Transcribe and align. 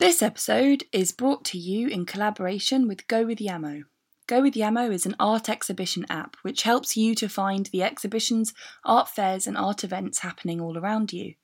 This 0.00 0.22
episode 0.22 0.84
is 0.92 1.12
brought 1.12 1.44
to 1.44 1.58
you 1.58 1.86
in 1.86 2.06
collaboration 2.06 2.88
with 2.88 3.06
Go 3.06 3.26
with 3.26 3.38
Yamo. 3.38 3.82
Go 4.26 4.40
with 4.40 4.54
Yamo 4.54 4.90
is 4.90 5.04
an 5.04 5.14
art 5.20 5.50
exhibition 5.50 6.06
app 6.08 6.38
which 6.40 6.62
helps 6.62 6.96
you 6.96 7.14
to 7.16 7.28
find 7.28 7.66
the 7.66 7.82
exhibitions, 7.82 8.54
art 8.82 9.10
fairs, 9.10 9.46
and 9.46 9.58
art 9.58 9.84
events 9.84 10.20
happening 10.20 10.58
all 10.58 10.78
around 10.78 11.12
you. 11.12 11.34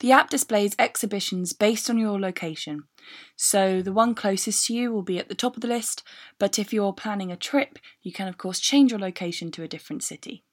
The 0.00 0.12
app 0.12 0.28
displays 0.28 0.76
exhibitions 0.78 1.54
based 1.54 1.88
on 1.88 1.96
your 1.96 2.20
location, 2.20 2.82
so 3.34 3.80
the 3.80 3.94
one 3.94 4.14
closest 4.14 4.66
to 4.66 4.74
you 4.74 4.92
will 4.92 5.00
be 5.00 5.18
at 5.18 5.30
the 5.30 5.34
top 5.34 5.56
of 5.56 5.62
the 5.62 5.68
list, 5.68 6.02
but 6.38 6.58
if 6.58 6.74
you're 6.74 6.92
planning 6.92 7.32
a 7.32 7.36
trip, 7.36 7.78
you 8.02 8.12
can 8.12 8.28
of 8.28 8.36
course 8.36 8.60
change 8.60 8.90
your 8.90 9.00
location 9.00 9.50
to 9.52 9.62
a 9.62 9.68
different 9.68 10.04
city. 10.04 10.44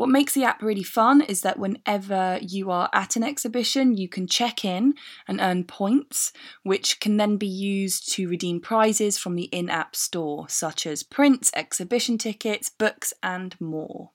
What 0.00 0.08
makes 0.08 0.32
the 0.32 0.44
app 0.44 0.62
really 0.62 0.82
fun 0.82 1.20
is 1.20 1.42
that 1.42 1.58
whenever 1.58 2.38
you 2.40 2.70
are 2.70 2.88
at 2.90 3.16
an 3.16 3.22
exhibition, 3.22 3.98
you 3.98 4.08
can 4.08 4.26
check 4.26 4.64
in 4.64 4.94
and 5.28 5.38
earn 5.42 5.64
points, 5.64 6.32
which 6.62 7.00
can 7.00 7.18
then 7.18 7.36
be 7.36 7.46
used 7.46 8.10
to 8.14 8.26
redeem 8.26 8.60
prizes 8.60 9.18
from 9.18 9.34
the 9.34 9.50
in 9.52 9.68
app 9.68 9.94
store, 9.94 10.48
such 10.48 10.86
as 10.86 11.02
prints, 11.02 11.50
exhibition 11.54 12.16
tickets, 12.16 12.70
books, 12.70 13.12
and 13.22 13.60
more. 13.60 14.12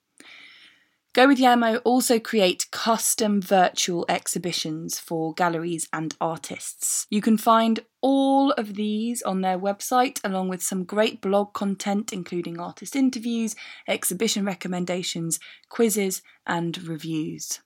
Go 1.16 1.28
with 1.30 1.40
Yamo 1.40 1.80
also 1.86 2.20
create 2.20 2.70
custom 2.72 3.42
virtual 3.42 4.06
exhibitions 4.10 5.00
for 5.00 5.34
galleries 5.34 5.88
and 5.94 6.14
artists. 6.20 7.08
You 7.10 7.22
can 7.22 7.38
find 7.38 7.80
all 8.02 8.52
of 8.52 8.74
these 8.74 9.22
on 9.22 9.40
their 9.40 9.58
website, 9.58 10.20
along 10.26 10.50
with 10.50 10.62
some 10.62 10.84
great 10.84 11.22
blog 11.22 11.54
content, 11.54 12.12
including 12.12 12.60
artist 12.60 12.98
interviews, 12.98 13.56
exhibition 13.88 14.44
recommendations, 14.44 15.40
quizzes, 15.70 16.22
and 16.46 16.86
reviews. 16.86 17.62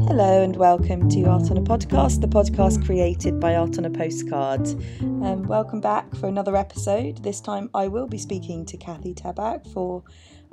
Hello 0.06 0.42
and 0.44 0.54
welcome 0.54 1.08
to 1.08 1.24
Art 1.24 1.50
on 1.50 1.56
a 1.56 1.60
Podcast, 1.60 2.20
the 2.20 2.28
podcast 2.28 2.86
created 2.86 3.40
by 3.40 3.56
Art 3.56 3.78
on 3.78 3.84
a 3.84 3.90
Postcard. 3.90 4.60
Um, 5.00 5.42
welcome 5.42 5.80
back 5.80 6.14
for 6.14 6.28
another 6.28 6.56
episode. 6.56 7.24
This 7.24 7.40
time 7.40 7.68
I 7.74 7.88
will 7.88 8.06
be 8.06 8.18
speaking 8.18 8.64
to 8.66 8.76
Kathy 8.76 9.12
Tabak 9.12 9.66
for 9.72 10.04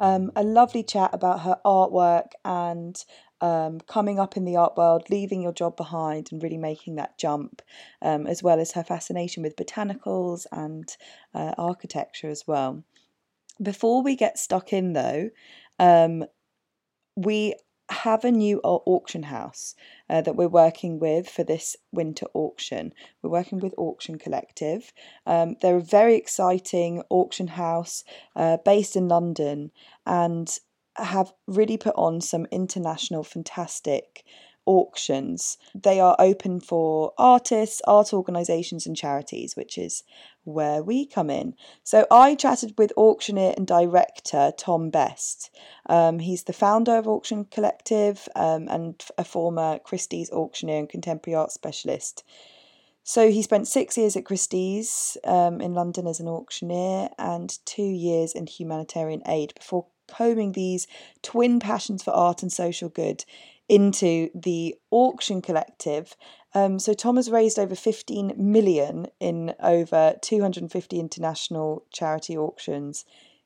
um, 0.02 0.32
a 0.36 0.44
lovely 0.44 0.84
chat 0.84 1.12
about 1.14 1.42
her 1.42 1.58
artwork 1.64 2.32
and 2.44 2.98
um, 3.40 3.80
coming 3.82 4.20
up 4.20 4.36
in 4.36 4.46
the 4.46 4.56
art 4.56 4.76
world, 4.76 5.08
leaving 5.12 5.44
your 5.44 5.54
job 5.54 5.78
behind 5.78 6.30
and 6.32 6.42
really 6.42 6.58
making 6.58 6.96
that 6.96 7.20
jump, 7.20 7.62
um, 8.02 8.26
as 8.26 8.42
well 8.42 8.60
as 8.60 8.72
her 8.72 8.84
fascination 8.84 9.44
with 9.44 9.56
botanicals 9.56 10.48
and 10.52 10.98
uh, 11.36 11.54
architecture 11.58 12.30
as 12.30 12.44
well. 12.48 12.84
Before 13.62 14.02
we 14.02 14.16
get 14.16 14.40
stuck 14.40 14.74
in, 14.74 14.94
though, 14.94 15.30
um, 15.78 16.26
we 17.16 17.54
have 17.92 18.23
a 18.23 18.31
new 18.31 18.59
auction 18.64 19.23
house 19.23 19.75
uh, 20.09 20.22
that 20.22 20.36
we're 20.36 20.47
working 20.47 21.00
with 21.00 21.30
for 21.30 21.44
this 21.44 21.75
winter 21.92 22.25
auction. 22.33 22.94
We're 23.22 23.30
working 23.30 23.59
with 23.59 23.73
Auction 23.78 24.17
Collective. 24.17 24.94
Um, 25.25 25.56
they're 25.61 25.78
a 25.78 25.81
very 25.81 26.16
exciting 26.16 27.03
auction 27.09 27.48
house 27.48 28.03
uh, 28.36 28.58
based 28.64 28.95
in 28.95 29.08
London 29.08 29.72
and 30.06 30.50
have 30.95 31.33
really 31.48 31.77
put 31.77 31.95
on 31.95 32.21
some 32.21 32.48
international 32.52 33.23
fantastic 33.23 34.23
auctions. 34.66 35.58
They 35.73 35.99
are 35.99 36.16
open 36.20 36.60
for 36.60 37.14
artists, 37.17 37.82
art 37.87 38.14
organisations, 38.14 38.86
and 38.86 38.95
charities, 38.95 39.55
which 39.55 39.77
is 39.77 40.04
where 40.44 40.82
we 40.82 41.06
come 41.06 41.30
in. 41.30 41.56
So 41.84 42.06
I 42.10 42.36
chatted 42.36 42.74
with 42.78 42.94
auctioneer 42.98 43.54
and 43.56 43.68
director 43.68 44.52
Tom 44.58 44.90
Best. 44.90 45.50
Um, 45.88 46.20
he's 46.20 46.44
the 46.44 46.54
founder 46.54 46.96
of 46.98 47.08
Auction 47.08 47.46
Collective 47.46 48.28
um, 48.36 48.68
and 48.70 49.04
a 49.18 49.24
former 49.24 49.80
Christie's 49.80 50.32
auctioneer 50.32 50.80
and 50.80 50.90
contemporary 50.90 51.36
art 51.36 51.52
specialist. 51.52 52.24
So 53.04 53.32
he 53.32 53.42
spent 53.42 53.68
six 53.68 53.98
years 53.98 54.16
at 54.16 54.26
Christie's 54.26 55.18
um, 55.24 55.60
in 55.60 55.74
London 55.74 56.06
as 56.08 56.20
an 56.20 56.28
auctioneer 56.28 57.10
and 57.18 57.58
two 57.66 57.84
years 57.84 58.34
in 58.34 58.46
humanitarian 58.46 59.23
aid 59.28 59.54
before 59.56 59.88
combing 60.08 60.52
these 60.52 60.88
twin 61.22 61.60
passions 61.60 62.04
for 62.04 62.12
art 62.12 62.44
and 62.44 62.52
social 62.52 62.90
good 62.90 63.26
into 63.68 64.30
the 64.36 64.76
auction 64.92 65.42
collective. 65.42 66.16
Um, 66.54 66.80
so 66.80 66.94
Tom 66.94 67.16
has 67.16 67.32
raised 67.32 67.58
over 67.58 67.76
15 67.76 68.34
million 68.38 69.08
in 69.20 69.54
over 69.62 70.16
250 70.22 71.00
international 71.00 71.86
charity 71.92 72.38
auctions 72.38 73.06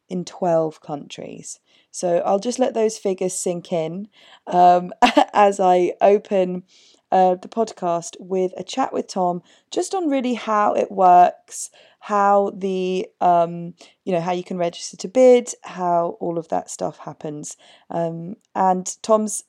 in 0.10 0.26
12 0.26 0.82
countries. 0.82 1.60
So 1.92 2.18
I'll 2.20 2.40
just 2.40 2.60
let 2.60 2.74
those 2.74 2.98
figures 2.98 3.34
sink 3.34 3.72
in 3.72 4.10
um, 4.48 4.92
as 5.34 5.60
I 5.60 5.94
open 6.02 6.64
uh, 7.12 7.36
the 7.36 7.48
podcast 7.48 8.16
with 8.20 8.52
a 8.58 8.64
chat 8.64 8.92
with 8.92 9.08
Tom 9.08 9.42
just 9.72 9.96
on 9.96 10.10
really 10.10 10.34
how 10.34 10.74
it 10.74 10.92
works, 10.92 11.70
how 12.00 12.52
the 12.56 13.08
um, 13.22 13.74
you 14.04 14.12
know 14.12 14.20
how 14.20 14.32
you 14.32 14.44
can 14.44 14.58
register 14.58 14.98
to 14.98 15.08
bid, 15.08 15.54
how 15.64 16.18
all 16.20 16.38
of 16.38 16.50
that 16.50 16.70
stuff 16.70 16.98
happens, 17.00 17.56
um, 17.90 18.36
and 18.54 18.98
Tom's 19.02 19.44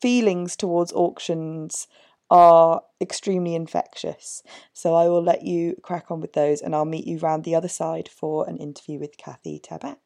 feelings 0.00 0.56
towards 0.56 0.92
auctions 0.92 1.86
are 2.30 2.82
extremely 3.00 3.54
infectious. 3.54 4.42
So 4.72 4.94
I 4.94 5.08
will 5.08 5.22
let 5.22 5.44
you 5.44 5.76
crack 5.82 6.10
on 6.10 6.20
with 6.20 6.32
those 6.32 6.60
and 6.60 6.74
I'll 6.74 6.84
meet 6.84 7.06
you 7.06 7.18
round 7.18 7.44
the 7.44 7.54
other 7.54 7.68
side 7.68 8.08
for 8.08 8.48
an 8.48 8.56
interview 8.56 8.98
with 8.98 9.16
Kathy 9.16 9.60
Tabak. 9.60 9.98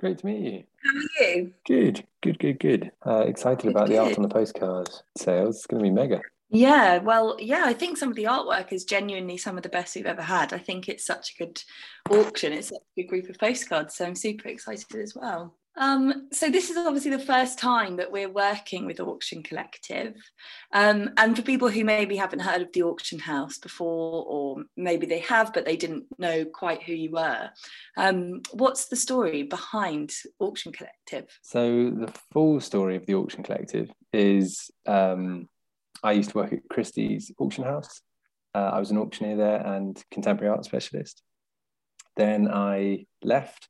Great 0.00 0.18
to 0.18 0.26
meet 0.26 0.52
you. 0.52 0.64
How 0.84 0.96
are 0.96 1.28
you? 1.28 1.52
Good, 1.66 2.04
good, 2.22 2.38
good, 2.38 2.60
good. 2.60 2.92
Uh, 3.04 3.24
excited 3.26 3.62
good, 3.62 3.70
about 3.70 3.88
good. 3.88 3.96
the 3.96 3.98
art 3.98 4.16
on 4.16 4.22
the 4.22 4.28
postcard 4.28 4.88
sales. 5.16 5.56
It's 5.56 5.66
going 5.66 5.82
to 5.82 5.88
be 5.88 5.94
mega. 5.94 6.20
Yeah, 6.50 6.98
well, 6.98 7.36
yeah, 7.38 7.64
I 7.66 7.74
think 7.74 7.98
some 7.98 8.08
of 8.08 8.16
the 8.16 8.24
artwork 8.24 8.72
is 8.72 8.84
genuinely 8.84 9.36
some 9.36 9.56
of 9.58 9.62
the 9.62 9.68
best 9.68 9.94
we've 9.94 10.06
ever 10.06 10.22
had. 10.22 10.54
I 10.54 10.58
think 10.58 10.88
it's 10.88 11.04
such 11.04 11.34
a 11.34 11.44
good 11.44 11.62
auction. 12.10 12.52
It's 12.52 12.68
such 12.68 12.78
a 12.96 13.02
good 13.02 13.08
group 13.08 13.28
of 13.28 13.38
postcards. 13.38 13.96
So 13.96 14.06
I'm 14.06 14.14
super 14.14 14.48
excited 14.48 14.94
as 14.96 15.14
well. 15.14 15.54
Um, 15.78 16.26
so 16.32 16.50
this 16.50 16.70
is 16.70 16.76
obviously 16.76 17.12
the 17.12 17.18
first 17.20 17.58
time 17.58 17.96
that 17.96 18.10
we're 18.10 18.28
working 18.28 18.84
with 18.84 18.98
Auction 18.98 19.44
Collective. 19.44 20.16
Um, 20.72 21.10
and 21.16 21.36
for 21.36 21.42
people 21.42 21.68
who 21.68 21.84
maybe 21.84 22.16
haven't 22.16 22.40
heard 22.40 22.62
of 22.62 22.72
the 22.72 22.82
auction 22.82 23.20
house 23.20 23.58
before, 23.58 24.24
or 24.26 24.64
maybe 24.76 25.06
they 25.06 25.20
have, 25.20 25.52
but 25.52 25.64
they 25.64 25.76
didn't 25.76 26.06
know 26.18 26.44
quite 26.44 26.82
who 26.82 26.92
you 26.92 27.12
were, 27.12 27.50
um, 27.96 28.42
what's 28.52 28.86
the 28.86 28.96
story 28.96 29.44
behind 29.44 30.12
Auction 30.40 30.72
Collective? 30.72 31.26
So 31.42 31.90
the 31.90 32.12
full 32.32 32.60
story 32.60 32.96
of 32.96 33.06
the 33.06 33.14
Auction 33.14 33.44
Collective 33.44 33.90
is 34.12 34.70
um, 34.86 35.48
I 36.02 36.12
used 36.12 36.30
to 36.30 36.38
work 36.38 36.52
at 36.52 36.68
Christie's 36.68 37.30
auction 37.38 37.62
house. 37.62 38.02
Uh, 38.52 38.70
I 38.72 38.80
was 38.80 38.90
an 38.90 38.98
auctioneer 38.98 39.36
there 39.36 39.64
and 39.64 40.02
contemporary 40.10 40.50
art 40.50 40.64
specialist. 40.64 41.22
Then 42.16 42.48
I 42.50 43.06
left 43.22 43.68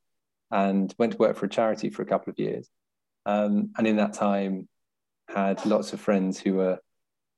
and 0.50 0.94
went 0.98 1.12
to 1.12 1.18
work 1.18 1.36
for 1.36 1.46
a 1.46 1.50
charity 1.50 1.90
for 1.90 2.02
a 2.02 2.06
couple 2.06 2.30
of 2.30 2.38
years. 2.38 2.68
Um, 3.26 3.70
and 3.76 3.86
in 3.86 3.96
that 3.96 4.14
time, 4.14 4.68
had 5.28 5.64
lots 5.66 5.92
of 5.92 6.00
friends 6.00 6.40
who 6.40 6.54
were 6.54 6.78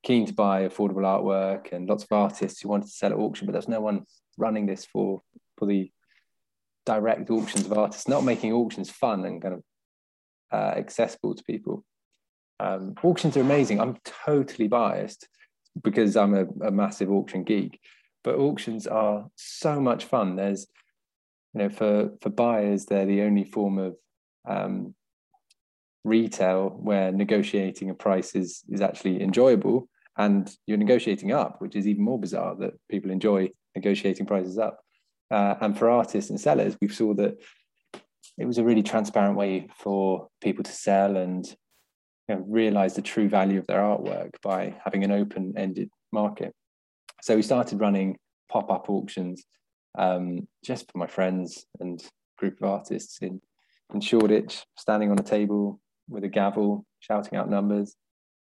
keen 0.03 0.27
to 0.27 0.33
buy 0.33 0.67
affordable 0.67 1.03
artwork 1.03 1.73
and 1.73 1.89
lots 1.89 2.05
of 2.05 2.13
artists 2.13 2.61
who 2.61 2.69
wanted 2.69 2.87
to 2.87 2.93
sell 2.93 3.13
at 3.13 3.19
auction, 3.19 3.47
but 3.47 3.53
there's 3.53 3.69
no 3.69 3.81
one 3.81 4.05
running 4.39 4.67
this 4.67 4.85
for 4.85 5.23
for 5.59 5.67
the 5.67 5.91
direct 6.87 7.29
auctions 7.31 7.67
of 7.67 7.77
artists, 7.77 8.09
not 8.09 8.25
making 8.25 8.53
auctions 8.53 8.91
fun 8.91 9.25
and 9.25 9.43
kind 9.43 9.55
of 9.55 9.63
uh, 10.53 10.75
accessible 10.77 11.35
to 11.35 11.45
people. 11.45 11.85
Um, 12.59 12.95
auctions 13.03 13.37
are 13.37 13.43
amazing. 13.43 13.81
I'm 13.81 13.99
totally 14.27 14.69
biased 14.69 15.29
because 15.83 16.17
I'm 16.17 16.35
a, 16.35 16.45
a 16.67 16.71
massive 16.71 17.11
auction 17.11 17.45
geek, 17.45 17.81
but 18.25 18.37
auctions 18.37 18.87
are 18.87 19.27
so 19.37 19.81
much 19.81 20.05
fun. 20.05 20.37
There's 20.37 20.67
you 21.55 21.61
know 21.61 21.69
for 21.69 22.11
for 22.21 22.31
buyers 22.31 22.87
they're 22.87 23.07
the 23.07 23.23
only 23.23 23.45
form 23.45 23.79
of 23.79 23.97
um, 24.49 24.95
retail 26.05 26.71
where 26.71 27.13
negotiating 27.13 27.91
a 27.91 27.95
price 27.95 28.35
is 28.35 28.63
is 28.69 28.81
actually 28.81 29.23
enjoyable 29.23 29.89
and 30.17 30.57
you're 30.67 30.79
negotiating 30.79 31.33
up 31.33 31.61
which 31.61 31.77
is 31.77 31.87
even 31.87 32.03
more 32.03 32.19
bizarre 32.19 32.55
that 32.57 32.73
people 32.91 33.11
enjoy 33.11 33.49
negotiating 33.75 34.27
prices 34.27 34.59
up. 34.59 34.81
Uh, 35.31 35.55
and 35.61 35.79
for 35.79 35.89
artists 35.89 36.31
and 36.31 36.41
sellers 36.41 36.77
we 36.81 36.89
saw 36.89 37.15
that 37.15 37.39
it 38.39 38.47
was 38.47 38.59
a 38.59 38.65
really 38.65 38.83
transparent 38.83 39.37
way 39.37 39.69
for 39.77 40.29
people 40.41 40.65
to 40.65 40.73
sell 40.73 41.17
and 41.17 41.47
you 42.29 42.35
know, 42.35 42.45
realize 42.49 42.95
the 42.95 43.03
true 43.03 43.29
value 43.29 43.59
of 43.59 43.67
their 43.67 43.81
artwork 43.81 44.31
by 44.43 44.75
having 44.85 45.05
an 45.05 45.13
open-ended 45.13 45.91
market. 46.13 46.55
So 47.23 47.37
we 47.37 47.43
started 47.43 47.81
running 47.81 48.17
pop-up 48.51 48.89
auctions 48.89 49.45
um, 49.99 50.47
just 50.65 50.91
for 50.91 50.99
my 50.99 51.07
friends 51.07 51.67
and 51.81 52.03
group 52.39 52.57
of 52.63 52.69
artists 52.69 53.19
in 53.21 53.41
in 53.93 54.01
Shoreditch, 54.01 54.65
standing 54.77 55.11
on 55.11 55.19
a 55.19 55.23
table 55.23 55.81
with 56.09 56.23
a 56.23 56.29
gavel, 56.29 56.85
shouting 57.01 57.37
out 57.37 57.51
numbers, 57.51 57.97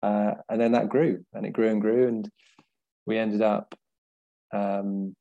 uh, 0.03 0.33
and 0.49 0.61
then 0.61 0.73
that 0.73 0.89
grew 0.89 1.25
and 1.33 1.45
it 1.45 1.53
grew 1.53 1.69
and 1.69 1.81
grew, 1.81 2.07
and 2.07 2.29
we 3.05 3.17
ended 3.17 3.41
up, 3.41 3.73
um, 4.53 5.15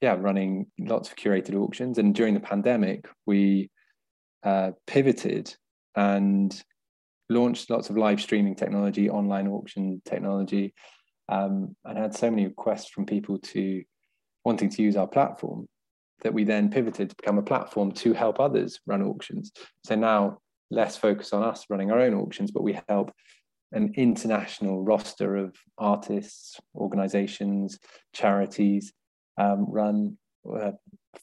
yeah, 0.00 0.16
running 0.18 0.66
lots 0.78 1.08
of 1.08 1.16
curated 1.16 1.54
auctions. 1.54 1.98
And 1.98 2.14
during 2.14 2.34
the 2.34 2.40
pandemic, 2.40 3.06
we 3.26 3.70
uh, 4.42 4.72
pivoted 4.86 5.54
and 5.96 6.62
launched 7.30 7.70
lots 7.70 7.90
of 7.90 7.96
live 7.96 8.20
streaming 8.20 8.54
technology, 8.54 9.08
online 9.08 9.48
auction 9.48 10.02
technology, 10.04 10.74
um, 11.28 11.74
and 11.84 11.96
had 11.96 12.14
so 12.14 12.30
many 12.30 12.46
requests 12.46 12.88
from 12.88 13.06
people 13.06 13.38
to 13.38 13.82
wanting 14.44 14.68
to 14.70 14.82
use 14.82 14.96
our 14.96 15.06
platform 15.06 15.66
that 16.22 16.34
we 16.34 16.44
then 16.44 16.70
pivoted 16.70 17.10
to 17.10 17.16
become 17.16 17.38
a 17.38 17.42
platform 17.42 17.92
to 17.92 18.12
help 18.12 18.40
others 18.40 18.80
run 18.86 19.02
auctions. 19.02 19.52
So 19.84 19.94
now 19.94 20.38
less 20.70 20.96
focus 20.96 21.32
on 21.32 21.42
us 21.42 21.66
running 21.68 21.90
our 21.90 22.00
own 22.00 22.14
auctions, 22.14 22.50
but 22.50 22.62
we 22.62 22.78
help 22.88 23.12
an 23.72 23.92
international 23.96 24.82
roster 24.82 25.36
of 25.36 25.54
artists, 25.78 26.58
organizations, 26.74 27.78
charities 28.12 28.92
um, 29.36 29.66
run 29.68 30.16
uh, 30.50 30.72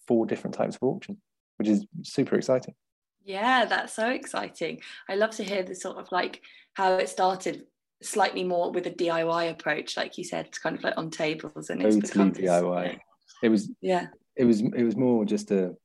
four 0.08 0.26
different 0.26 0.56
types 0.56 0.76
of 0.76 0.84
auction, 0.84 1.18
which 1.58 1.68
is 1.68 1.86
super 2.04 2.36
exciting. 2.36 2.76
Yeah, 3.24 3.66
that's 3.66 3.94
so 3.94 4.10
exciting. 4.10 4.82
I 5.10 5.16
love 5.16 5.32
to 5.32 5.44
hear 5.44 5.64
the 5.64 5.76
sort 5.76 5.98
of 5.98 6.12
like 6.12 6.42
how 6.74 6.96
it 6.96 7.10
started 7.10 7.64
slightly 8.02 8.44
more 8.44 8.72
with 8.72 8.88
a 8.88 8.92
DIY 8.92 9.52
approach, 9.52 9.96
like 9.96 10.18
you 10.18 10.24
said, 10.24 10.50
kind 10.62 10.76
of 10.76 10.84
like 10.84 10.98
on 10.98 11.12
tables 11.12 11.70
and 11.70 11.82
it's 11.82 12.10
totally 12.10 12.48
DIY. 12.48 12.84
This, 12.84 13.00
it 13.42 13.50
was 13.50 13.70
yeah. 13.82 14.08
It 14.36 14.46
was 14.46 14.62
it 14.62 14.84
was 14.84 14.96
more 14.96 15.26
just 15.26 15.52
a 15.52 15.76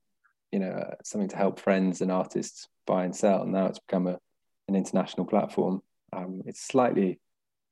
you 0.53 0.59
know 0.59 0.95
something 1.05 1.29
to 1.29 1.37
help 1.37 1.61
friends 1.61 2.01
and 2.01 2.13
artists 2.13 2.69
buy 2.87 3.05
and 3.05 3.15
sell. 3.15 3.43
And 3.43 3.53
now 3.53 3.67
it's 3.67 3.81
become 3.81 4.07
a 4.07 4.19
an 4.69 4.75
international 4.75 5.27
platform. 5.27 5.83
Um, 6.13 6.43
it's 6.47 6.67
slightly 6.67 7.21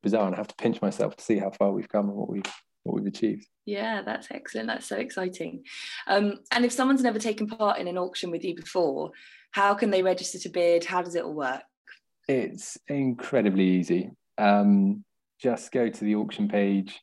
bizarre, 0.03 0.27
and 0.27 0.35
I 0.35 0.39
have 0.39 0.49
to 0.49 0.55
pinch 0.57 0.83
myself 0.83 1.17
to 1.17 1.25
see 1.25 1.39
how 1.39 1.51
far 1.51 1.73
we've 1.73 1.89
come 1.89 2.09
and 2.09 2.17
what 2.17 2.29
we've 2.29 2.43
what 2.85 2.95
we've 2.95 3.07
achieved. 3.07 3.47
Yeah, 3.65 4.03
that's 4.03 4.29
excellent. 4.31 4.69
That's 4.69 4.87
so 4.87 4.97
exciting. 4.97 5.65
Um, 6.07 6.41
and 6.53 6.65
if 6.65 6.73
someone's 6.73 7.03
never 7.03 7.19
taken 7.19 7.47
part 7.47 7.79
in 7.79 7.89
an 7.89 7.97
auction 7.97 8.31
with 8.31 8.45
you 8.45 8.55
before, 8.55 9.13
how 9.53 9.75
can 9.75 9.91
they 9.91 10.03
register 10.03 10.39
to 10.41 10.49
bid? 10.51 10.85
How 10.85 11.01
does 11.01 11.15
it 11.15 11.25
all 11.25 11.33
work? 11.33 11.63
It's 12.29 12.79
incredibly 12.89 13.65
easy. 13.65 14.11
Um, 14.37 15.05
just 15.39 15.73
go 15.73 15.89
to 15.89 16.05
the 16.05 16.17
auction 16.17 16.49
page 16.49 17.01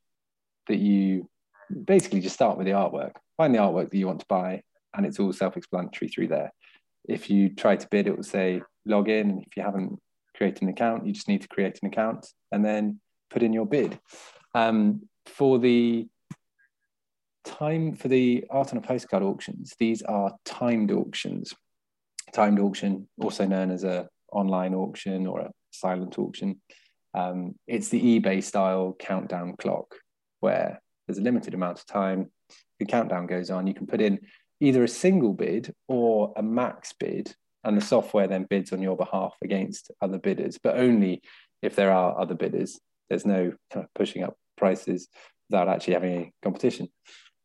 that 0.67 0.77
you 0.77 1.29
basically 1.71 2.21
just 2.21 2.35
start 2.35 2.57
with 2.57 2.67
the 2.67 2.73
artwork. 2.73 3.13
Find 3.37 3.53
the 3.53 3.59
artwork 3.59 3.89
that 3.89 3.97
you 3.97 4.07
want 4.07 4.19
to 4.19 4.25
buy, 4.27 4.63
and 4.95 5.05
it's 5.05 5.19
all 5.19 5.33
self-explanatory 5.33 6.09
through 6.09 6.27
there. 6.27 6.51
If 7.07 7.29
you 7.29 7.49
try 7.49 7.75
to 7.75 7.87
bid, 7.89 8.07
it 8.07 8.15
will 8.15 8.23
say 8.23 8.61
log 8.85 9.09
in. 9.09 9.43
If 9.47 9.57
you 9.57 9.63
haven't 9.63 9.99
created 10.35 10.63
an 10.63 10.69
account, 10.69 11.05
you 11.05 11.13
just 11.13 11.27
need 11.27 11.41
to 11.41 11.47
create 11.47 11.79
an 11.81 11.87
account 11.87 12.27
and 12.51 12.63
then 12.63 12.99
put 13.29 13.43
in 13.43 13.53
your 13.53 13.65
bid. 13.65 13.99
Um, 14.53 15.03
for 15.25 15.59
the 15.59 16.07
time 17.43 17.95
for 17.95 18.07
the 18.07 18.45
art 18.49 18.71
on 18.71 18.77
a 18.77 18.81
postcard 18.81 19.23
auctions, 19.23 19.73
these 19.79 20.01
are 20.03 20.35
timed 20.45 20.91
auctions 20.91 21.53
timed 22.31 22.59
auction, 22.59 23.07
also 23.19 23.45
known 23.45 23.71
as 23.71 23.83
a 23.83 24.07
online 24.31 24.73
auction 24.73 25.27
or 25.27 25.41
a 25.41 25.51
silent 25.71 26.17
auction. 26.17 26.61
Um, 27.13 27.55
it's 27.67 27.89
the 27.89 28.19
eBay 28.19 28.43
style 28.43 28.95
countdown 28.97 29.55
clock 29.57 29.95
where 30.39 30.81
there's 31.11 31.19
a 31.19 31.23
limited 31.23 31.53
amount 31.53 31.77
of 31.79 31.85
time. 31.85 32.31
The 32.79 32.85
countdown 32.85 33.27
goes 33.27 33.49
on. 33.49 33.67
You 33.67 33.73
can 33.73 33.85
put 33.85 33.99
in 33.99 34.19
either 34.61 34.83
a 34.83 34.87
single 34.87 35.33
bid 35.33 35.73
or 35.89 36.33
a 36.37 36.41
max 36.41 36.93
bid, 36.93 37.35
and 37.65 37.75
the 37.75 37.81
software 37.81 38.27
then 38.27 38.45
bids 38.49 38.71
on 38.71 38.81
your 38.81 38.95
behalf 38.95 39.35
against 39.43 39.91
other 40.01 40.17
bidders, 40.17 40.57
but 40.57 40.77
only 40.77 41.21
if 41.61 41.75
there 41.75 41.91
are 41.91 42.19
other 42.19 42.33
bidders. 42.33 42.79
There's 43.09 43.25
no 43.25 43.51
kind 43.73 43.83
of 43.83 43.93
pushing 43.93 44.23
up 44.23 44.37
prices 44.57 45.09
without 45.49 45.67
actually 45.67 45.95
having 45.95 46.13
a 46.13 46.31
competition. 46.41 46.87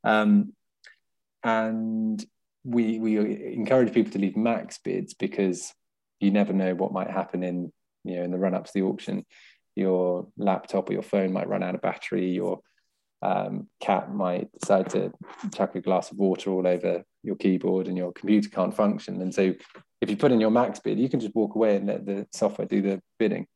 Um, 0.05 0.53
and 1.43 2.25
we 2.65 3.01
we 3.01 3.19
encourage 3.53 3.93
people 3.93 4.13
to 4.13 4.19
leave 4.19 4.37
max 4.37 4.79
bids 4.79 5.13
because 5.13 5.73
you 6.21 6.31
never 6.31 6.53
know 6.53 6.75
what 6.75 6.93
might 6.93 7.11
happen 7.11 7.43
in 7.43 7.73
you 8.05 8.17
know 8.17 8.23
in 8.23 8.31
the 8.31 8.39
run 8.39 8.55
up 8.55 8.67
to 8.67 8.73
the 8.73 8.83
auction. 8.83 9.27
Your 9.75 10.29
laptop 10.39 10.89
or 10.89 10.93
your 10.93 11.03
phone 11.03 11.33
might 11.33 11.49
run 11.49 11.65
out 11.65 11.75
of 11.75 11.83
battery. 11.83 12.31
Your 12.31 12.61
um, 13.26 13.67
cat 13.81 14.14
might 14.14 14.49
decide 14.61 14.88
to 14.90 15.12
chuck 15.52 15.75
a 15.75 15.81
glass 15.81 16.12
of 16.12 16.19
water 16.19 16.50
all 16.50 16.67
over 16.67 17.02
your 17.25 17.34
keyboard, 17.37 17.88
and 17.88 17.96
your 17.96 18.12
computer 18.12 18.49
can't 18.49 18.75
function. 18.75 19.20
And 19.20 19.34
so, 19.34 19.52
if 20.00 20.11
you 20.11 20.17
put 20.17 20.31
in 20.31 20.40
your 20.40 20.50
max 20.50 20.78
bid, 20.78 21.00
you 21.00 21.08
can 21.08 21.19
just 21.19 21.34
walk 21.34 21.56
away 21.56 21.76
and 21.76 21.87
let 21.87 22.06
the 22.06 22.26
software 22.32 22.69
do 22.69 22.82
the 22.82 23.02
bidding. 23.19 23.46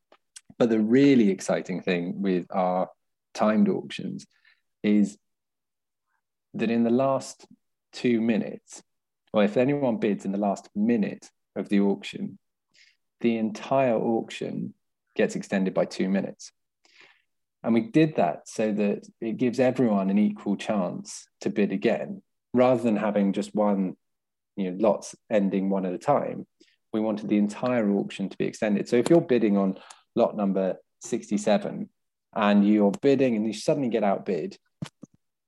But 0.58 0.70
the 0.70 0.80
really 0.80 1.30
exciting 1.30 1.82
thing 1.82 2.20
with 2.20 2.46
our 2.50 2.88
timed 3.32 3.68
auctions 3.68 4.26
is 4.82 5.16
that 6.54 6.70
in 6.70 6.82
the 6.82 6.90
last 6.90 7.46
two 7.92 8.20
minutes, 8.20 8.82
or 9.32 9.44
if 9.44 9.56
anyone 9.56 9.98
bids 9.98 10.24
in 10.24 10.32
the 10.32 10.38
last 10.38 10.68
minute 10.74 11.30
of 11.54 11.68
the 11.68 11.80
auction, 11.80 12.38
the 13.20 13.36
entire 13.36 13.96
auction 13.96 14.74
gets 15.14 15.36
extended 15.36 15.74
by 15.74 15.84
two 15.84 16.08
minutes. 16.08 16.50
And 17.62 17.74
we 17.74 17.82
did 17.82 18.16
that 18.16 18.48
so 18.48 18.72
that 18.72 19.06
it 19.20 19.36
gives 19.36 19.60
everyone 19.60 20.08
an 20.10 20.18
equal 20.18 20.56
chance 20.56 21.26
to 21.42 21.50
bid 21.50 21.72
again, 21.72 22.22
rather 22.54 22.82
than 22.82 22.96
having 22.96 23.32
just 23.32 23.54
one, 23.54 23.96
you 24.56 24.70
know, 24.70 24.76
lots 24.80 25.14
ending 25.30 25.68
one 25.70 25.84
at 25.84 25.92
a 25.92 25.98
time. 25.98 26.46
We 26.92 27.00
wanted 27.00 27.28
the 27.28 27.38
entire 27.38 27.90
auction 27.90 28.28
to 28.28 28.36
be 28.36 28.46
extended. 28.46 28.88
So 28.88 28.96
if 28.96 29.10
you're 29.10 29.20
bidding 29.20 29.56
on 29.56 29.78
lot 30.16 30.36
number 30.36 30.76
67 31.02 31.88
and 32.34 32.66
you're 32.66 32.92
bidding 33.02 33.36
and 33.36 33.46
you 33.46 33.52
suddenly 33.52 33.88
get 33.88 34.04
outbid, 34.04 34.56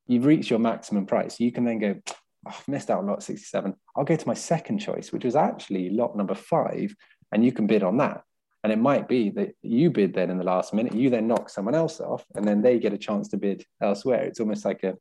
you've 0.06 0.26
reached 0.26 0.50
your 0.50 0.58
maximum 0.58 1.06
price. 1.06 1.40
You 1.40 1.50
can 1.50 1.64
then 1.64 1.78
go, 1.78 1.94
oh, 2.06 2.12
I've 2.46 2.68
missed 2.68 2.90
out 2.90 2.98
on 2.98 3.06
lot 3.06 3.22
67. 3.22 3.74
I'll 3.96 4.04
go 4.04 4.16
to 4.16 4.28
my 4.28 4.34
second 4.34 4.78
choice, 4.78 5.12
which 5.12 5.24
was 5.24 5.36
actually 5.36 5.90
lot 5.90 6.16
number 6.16 6.34
five, 6.34 6.94
and 7.32 7.44
you 7.44 7.52
can 7.52 7.66
bid 7.66 7.82
on 7.82 7.96
that. 7.96 8.22
And 8.62 8.72
it 8.72 8.78
might 8.78 9.08
be 9.08 9.30
that 9.30 9.54
you 9.62 9.90
bid 9.90 10.14
then 10.14 10.30
in 10.30 10.38
the 10.38 10.44
last 10.44 10.72
minute, 10.72 10.94
you 10.94 11.10
then 11.10 11.26
knock 11.26 11.50
someone 11.50 11.74
else 11.74 12.00
off, 12.00 12.24
and 12.36 12.46
then 12.46 12.62
they 12.62 12.78
get 12.78 12.92
a 12.92 12.98
chance 12.98 13.28
to 13.28 13.36
bid 13.36 13.64
elsewhere. 13.80 14.22
It's 14.22 14.38
almost 14.38 14.64
like 14.64 14.84
a, 14.84 14.96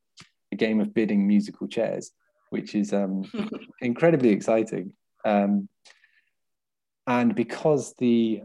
a 0.52 0.56
game 0.56 0.80
of 0.80 0.94
bidding 0.94 1.28
musical 1.28 1.68
chairs, 1.68 2.12
which 2.50 2.74
is 2.74 2.92
um, 2.92 3.24
incredibly 3.82 4.30
exciting. 4.30 4.94
Um, 5.26 5.70
and 7.06 7.36
because 7.36 7.94
the 8.00 8.42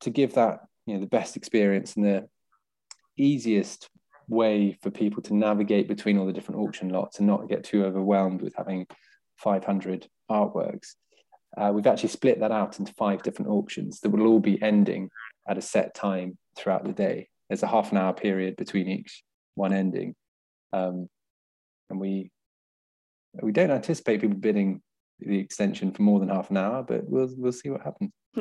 to 0.00 0.10
give 0.10 0.34
that 0.34 0.60
you 0.86 0.94
know 0.94 1.00
the 1.00 1.06
best 1.06 1.36
experience 1.36 1.96
and 1.96 2.04
the 2.04 2.28
easiest 3.16 3.88
way 4.28 4.78
for 4.80 4.90
people 4.90 5.22
to 5.22 5.34
navigate 5.34 5.88
between 5.88 6.16
all 6.16 6.26
the 6.26 6.32
different 6.32 6.60
auction 6.60 6.88
lots 6.88 7.18
and 7.18 7.26
not 7.26 7.48
get 7.48 7.64
too 7.64 7.84
overwhelmed 7.84 8.40
with 8.40 8.54
having 8.56 8.86
500 9.36 10.08
artworks. 10.30 10.94
Uh, 11.56 11.72
we've 11.74 11.86
actually 11.86 12.08
split 12.08 12.40
that 12.40 12.52
out 12.52 12.78
into 12.78 12.92
five 12.94 13.22
different 13.22 13.50
auctions 13.50 14.00
that 14.00 14.10
will 14.10 14.26
all 14.26 14.40
be 14.40 14.60
ending 14.62 15.10
at 15.48 15.58
a 15.58 15.62
set 15.62 15.94
time 15.94 16.38
throughout 16.56 16.84
the 16.84 16.92
day. 16.92 17.28
There's 17.48 17.62
a 17.62 17.68
half 17.68 17.90
an 17.90 17.98
hour 17.98 18.12
period 18.12 18.56
between 18.56 18.88
each 18.88 19.22
one 19.56 19.72
ending. 19.72 20.14
Um, 20.72 21.08
and 21.88 21.98
we 21.98 22.30
we 23.42 23.52
don't 23.52 23.70
anticipate 23.70 24.20
people 24.20 24.36
bidding 24.36 24.82
the 25.20 25.38
extension 25.38 25.92
for 25.92 26.02
more 26.02 26.18
than 26.20 26.28
half 26.28 26.50
an 26.50 26.56
hour, 26.56 26.82
but 26.82 27.08
we'll 27.08 27.32
we'll 27.36 27.52
see 27.52 27.70
what 27.70 27.82
happens. 27.82 28.10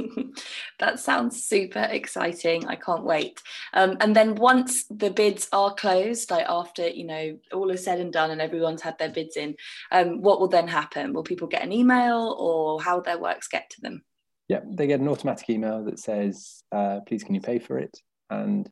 that 0.79 0.99
sounds 0.99 1.43
super 1.43 1.87
exciting. 1.89 2.67
I 2.67 2.75
can't 2.75 3.03
wait. 3.03 3.41
Um, 3.73 3.97
and 3.99 4.15
then 4.15 4.35
once 4.35 4.85
the 4.85 5.09
bids 5.09 5.47
are 5.51 5.73
closed, 5.73 6.29
like 6.29 6.45
after 6.47 6.87
you 6.87 7.05
know 7.05 7.39
all 7.53 7.69
is 7.71 7.83
said 7.83 7.99
and 7.99 8.13
done, 8.13 8.31
and 8.31 8.41
everyone's 8.41 8.81
had 8.81 8.97
their 8.97 9.09
bids 9.09 9.35
in, 9.35 9.55
um, 9.91 10.21
what 10.21 10.39
will 10.39 10.47
then 10.47 10.67
happen? 10.67 11.13
Will 11.13 11.23
people 11.23 11.47
get 11.47 11.63
an 11.63 11.71
email, 11.71 12.35
or 12.39 12.81
how 12.81 12.99
their 12.99 13.19
works 13.19 13.47
get 13.47 13.69
to 13.71 13.81
them? 13.81 14.03
Yeah, 14.47 14.61
they 14.65 14.87
get 14.87 14.99
an 14.99 15.07
automatic 15.07 15.49
email 15.49 15.83
that 15.85 15.99
says, 15.99 16.63
uh, 16.71 16.99
"Please, 17.07 17.23
can 17.23 17.35
you 17.35 17.41
pay 17.41 17.59
for 17.59 17.79
it?" 17.79 17.97
And 18.29 18.69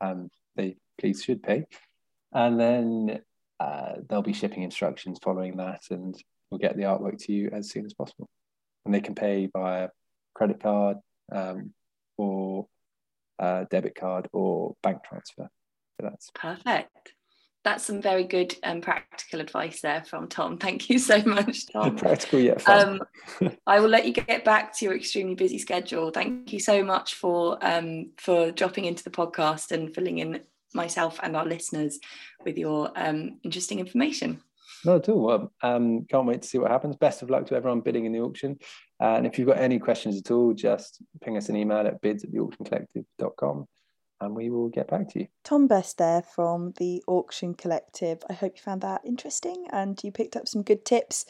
um, 0.00 0.30
they 0.56 0.76
please 0.98 1.22
should 1.22 1.42
pay, 1.42 1.64
and 2.32 2.60
then 2.60 3.20
uh, 3.58 3.94
there'll 4.08 4.22
be 4.22 4.34
shipping 4.34 4.64
instructions 4.64 5.18
following 5.22 5.56
that, 5.56 5.82
and 5.90 6.14
we'll 6.50 6.58
get 6.58 6.76
the 6.76 6.82
artwork 6.82 7.18
to 7.24 7.32
you 7.32 7.50
as 7.52 7.70
soon 7.70 7.86
as 7.86 7.94
possible. 7.94 8.28
And 8.84 8.92
they 8.92 9.00
can 9.00 9.14
pay 9.14 9.48
via 9.54 9.88
credit 10.34 10.60
card 10.60 10.98
um, 11.30 11.72
or 12.16 12.66
uh, 13.38 13.64
debit 13.70 13.94
card 13.94 14.28
or 14.32 14.76
bank 14.82 15.02
transfer. 15.04 15.48
So 16.00 16.08
that's 16.08 16.30
perfect. 16.34 17.14
That's 17.64 17.84
some 17.84 18.02
very 18.02 18.24
good 18.24 18.56
and 18.64 18.78
um, 18.78 18.80
practical 18.80 19.40
advice 19.40 19.82
there 19.82 20.02
from 20.02 20.26
Tom. 20.26 20.58
Thank 20.58 20.90
you 20.90 20.98
so 20.98 21.22
much, 21.22 21.70
Tom. 21.72 21.96
practical 21.96 22.40
yet 22.40 22.60
fun. 22.62 23.00
Um, 23.40 23.50
I 23.68 23.78
will 23.78 23.88
let 23.88 24.04
you 24.04 24.12
get 24.12 24.44
back 24.44 24.76
to 24.78 24.84
your 24.84 24.96
extremely 24.96 25.36
busy 25.36 25.58
schedule. 25.58 26.10
Thank 26.10 26.52
you 26.52 26.58
so 26.58 26.82
much 26.82 27.14
for 27.14 27.58
um, 27.64 28.10
for 28.18 28.50
dropping 28.50 28.86
into 28.86 29.04
the 29.04 29.10
podcast 29.10 29.70
and 29.70 29.94
filling 29.94 30.18
in 30.18 30.40
myself 30.74 31.20
and 31.22 31.36
our 31.36 31.46
listeners 31.46 32.00
with 32.44 32.58
your 32.58 32.90
um, 32.96 33.38
interesting 33.44 33.78
information. 33.78 34.42
Not 34.84 34.96
at 34.96 35.08
all. 35.08 35.22
Well, 35.22 35.52
um, 35.62 36.04
can't 36.10 36.26
wait 36.26 36.42
to 36.42 36.48
see 36.48 36.58
what 36.58 36.70
happens. 36.70 36.96
Best 36.96 37.22
of 37.22 37.30
luck 37.30 37.46
to 37.46 37.54
everyone 37.54 37.80
bidding 37.80 38.04
in 38.04 38.12
the 38.12 38.20
auction. 38.20 38.58
And 39.00 39.26
if 39.26 39.38
you've 39.38 39.48
got 39.48 39.58
any 39.58 39.78
questions 39.78 40.18
at 40.18 40.30
all, 40.30 40.52
just 40.54 41.02
ping 41.22 41.36
us 41.36 41.48
an 41.48 41.56
email 41.56 41.86
at 41.86 42.00
bids 42.00 42.24
at 42.24 42.32
theauctioncollective.com 42.32 43.66
and 44.22 44.36
we 44.36 44.50
will 44.50 44.68
get 44.68 44.88
back 44.88 45.08
to 45.10 45.20
you. 45.20 45.26
Tom 45.44 45.66
Best 45.66 45.98
there 45.98 46.22
from 46.22 46.72
the 46.78 47.02
Auction 47.06 47.54
Collective. 47.54 48.22
I 48.30 48.34
hope 48.34 48.52
you 48.56 48.62
found 48.62 48.80
that 48.82 49.02
interesting 49.04 49.66
and 49.70 50.02
you 50.02 50.12
picked 50.12 50.36
up 50.36 50.48
some 50.48 50.62
good 50.62 50.84
tips. 50.84 51.26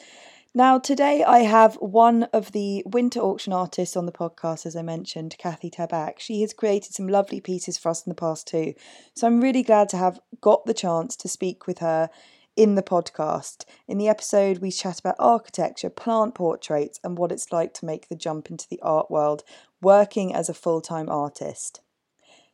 Now, 0.55 0.77
today 0.77 1.23
I 1.23 1.39
have 1.39 1.75
one 1.77 2.23
of 2.25 2.51
the 2.51 2.83
winter 2.85 3.19
auction 3.19 3.53
artists 3.53 3.97
on 3.97 4.05
the 4.05 4.11
podcast, 4.11 4.67
as 4.67 4.75
I 4.75 4.83
mentioned, 4.83 5.35
Kathy 5.39 5.71
Tabak. 5.71 6.19
She 6.19 6.41
has 6.41 6.53
created 6.53 6.93
some 6.93 7.07
lovely 7.07 7.41
pieces 7.41 7.79
for 7.79 7.89
us 7.89 8.05
in 8.05 8.11
the 8.11 8.15
past 8.15 8.47
too. 8.47 8.75
So 9.15 9.25
I'm 9.25 9.41
really 9.41 9.63
glad 9.63 9.89
to 9.89 9.97
have 9.97 10.19
got 10.39 10.67
the 10.67 10.75
chance 10.75 11.15
to 11.17 11.27
speak 11.27 11.65
with 11.65 11.79
her 11.79 12.11
in 12.55 12.75
the 12.75 12.83
podcast. 12.83 13.65
In 13.87 13.97
the 13.97 14.07
episode, 14.07 14.59
we 14.59 14.71
chat 14.71 14.99
about 14.99 15.15
architecture, 15.17 15.89
plant 15.89 16.35
portraits, 16.35 16.99
and 17.03 17.17
what 17.17 17.31
it's 17.31 17.51
like 17.51 17.73
to 17.75 17.85
make 17.85 18.07
the 18.07 18.15
jump 18.15 18.49
into 18.49 18.67
the 18.69 18.81
art 18.81 19.09
world 19.09 19.43
working 19.81 20.33
as 20.33 20.49
a 20.49 20.53
full 20.53 20.81
time 20.81 21.09
artist. 21.09 21.81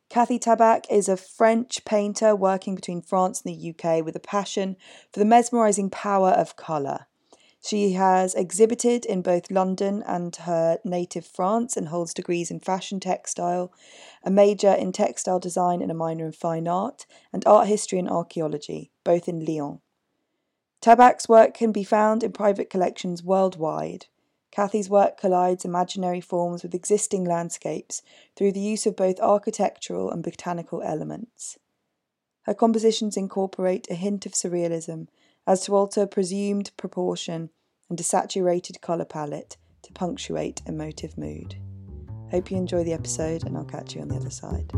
Kathy 0.09 0.39
Tabak 0.39 0.85
is 0.89 1.07
a 1.07 1.17
French 1.17 1.85
painter 1.85 2.35
working 2.35 2.73
between 2.73 3.01
France 3.01 3.41
and 3.41 3.53
the 3.53 3.69
UK 3.69 4.03
with 4.03 4.15
a 4.15 4.19
passion 4.19 4.75
for 5.11 5.19
the 5.19 5.25
mesmerising 5.25 5.91
power 5.91 6.29
of 6.29 6.55
colour. 6.55 7.05
She 7.61 7.91
has 7.91 8.33
exhibited 8.35 9.05
in 9.05 9.21
both 9.21 9.51
London 9.51 10.01
and 10.07 10.33
her 10.35 10.79
native 10.85 11.25
France 11.25 11.75
and 11.75 11.89
holds 11.89 12.13
degrees 12.13 12.49
in 12.49 12.61
fashion 12.61 12.99
textile, 12.99 13.71
a 14.23 14.31
major 14.31 14.71
in 14.71 14.93
textile 14.93 15.39
design 15.39 15.81
and 15.81 15.91
a 15.91 15.93
minor 15.93 16.25
in 16.25 16.31
fine 16.31 16.67
art, 16.67 17.05
and 17.33 17.45
art 17.45 17.67
history 17.67 17.99
and 17.99 18.09
archaeology, 18.09 18.91
both 19.03 19.27
in 19.27 19.45
Lyon. 19.45 19.81
Tabak's 20.81 21.27
work 21.27 21.53
can 21.53 21.71
be 21.71 21.83
found 21.83 22.23
in 22.23 22.31
private 22.31 22.69
collections 22.69 23.21
worldwide. 23.21 24.05
Kathy's 24.51 24.89
work 24.89 25.19
collides 25.19 25.65
imaginary 25.65 26.21
forms 26.21 26.63
with 26.63 26.73
existing 26.73 27.25
landscapes 27.25 28.01
through 28.35 28.53
the 28.53 28.59
use 28.59 28.85
of 28.85 28.95
both 28.95 29.19
architectural 29.19 30.09
and 30.09 30.23
botanical 30.23 30.81
elements. 30.81 31.57
Her 32.43 32.53
compositions 32.53 33.17
incorporate 33.17 33.87
a 33.89 33.95
hint 33.95 34.25
of 34.25 34.31
surrealism 34.31 35.07
as 35.45 35.65
to 35.65 35.75
alter 35.75 36.07
presumed 36.07 36.71
proportion 36.77 37.49
and 37.89 37.99
a 37.99 38.03
saturated 38.03 38.81
colour 38.81 39.05
palette 39.05 39.57
to 39.83 39.91
punctuate 39.93 40.61
emotive 40.65 41.17
mood. 41.17 41.55
Hope 42.31 42.51
you 42.51 42.57
enjoy 42.57 42.83
the 42.83 42.93
episode, 42.93 43.43
and 43.43 43.57
I'll 43.57 43.65
catch 43.65 43.95
you 43.95 44.01
on 44.01 44.07
the 44.07 44.15
other 44.15 44.29
side. 44.29 44.71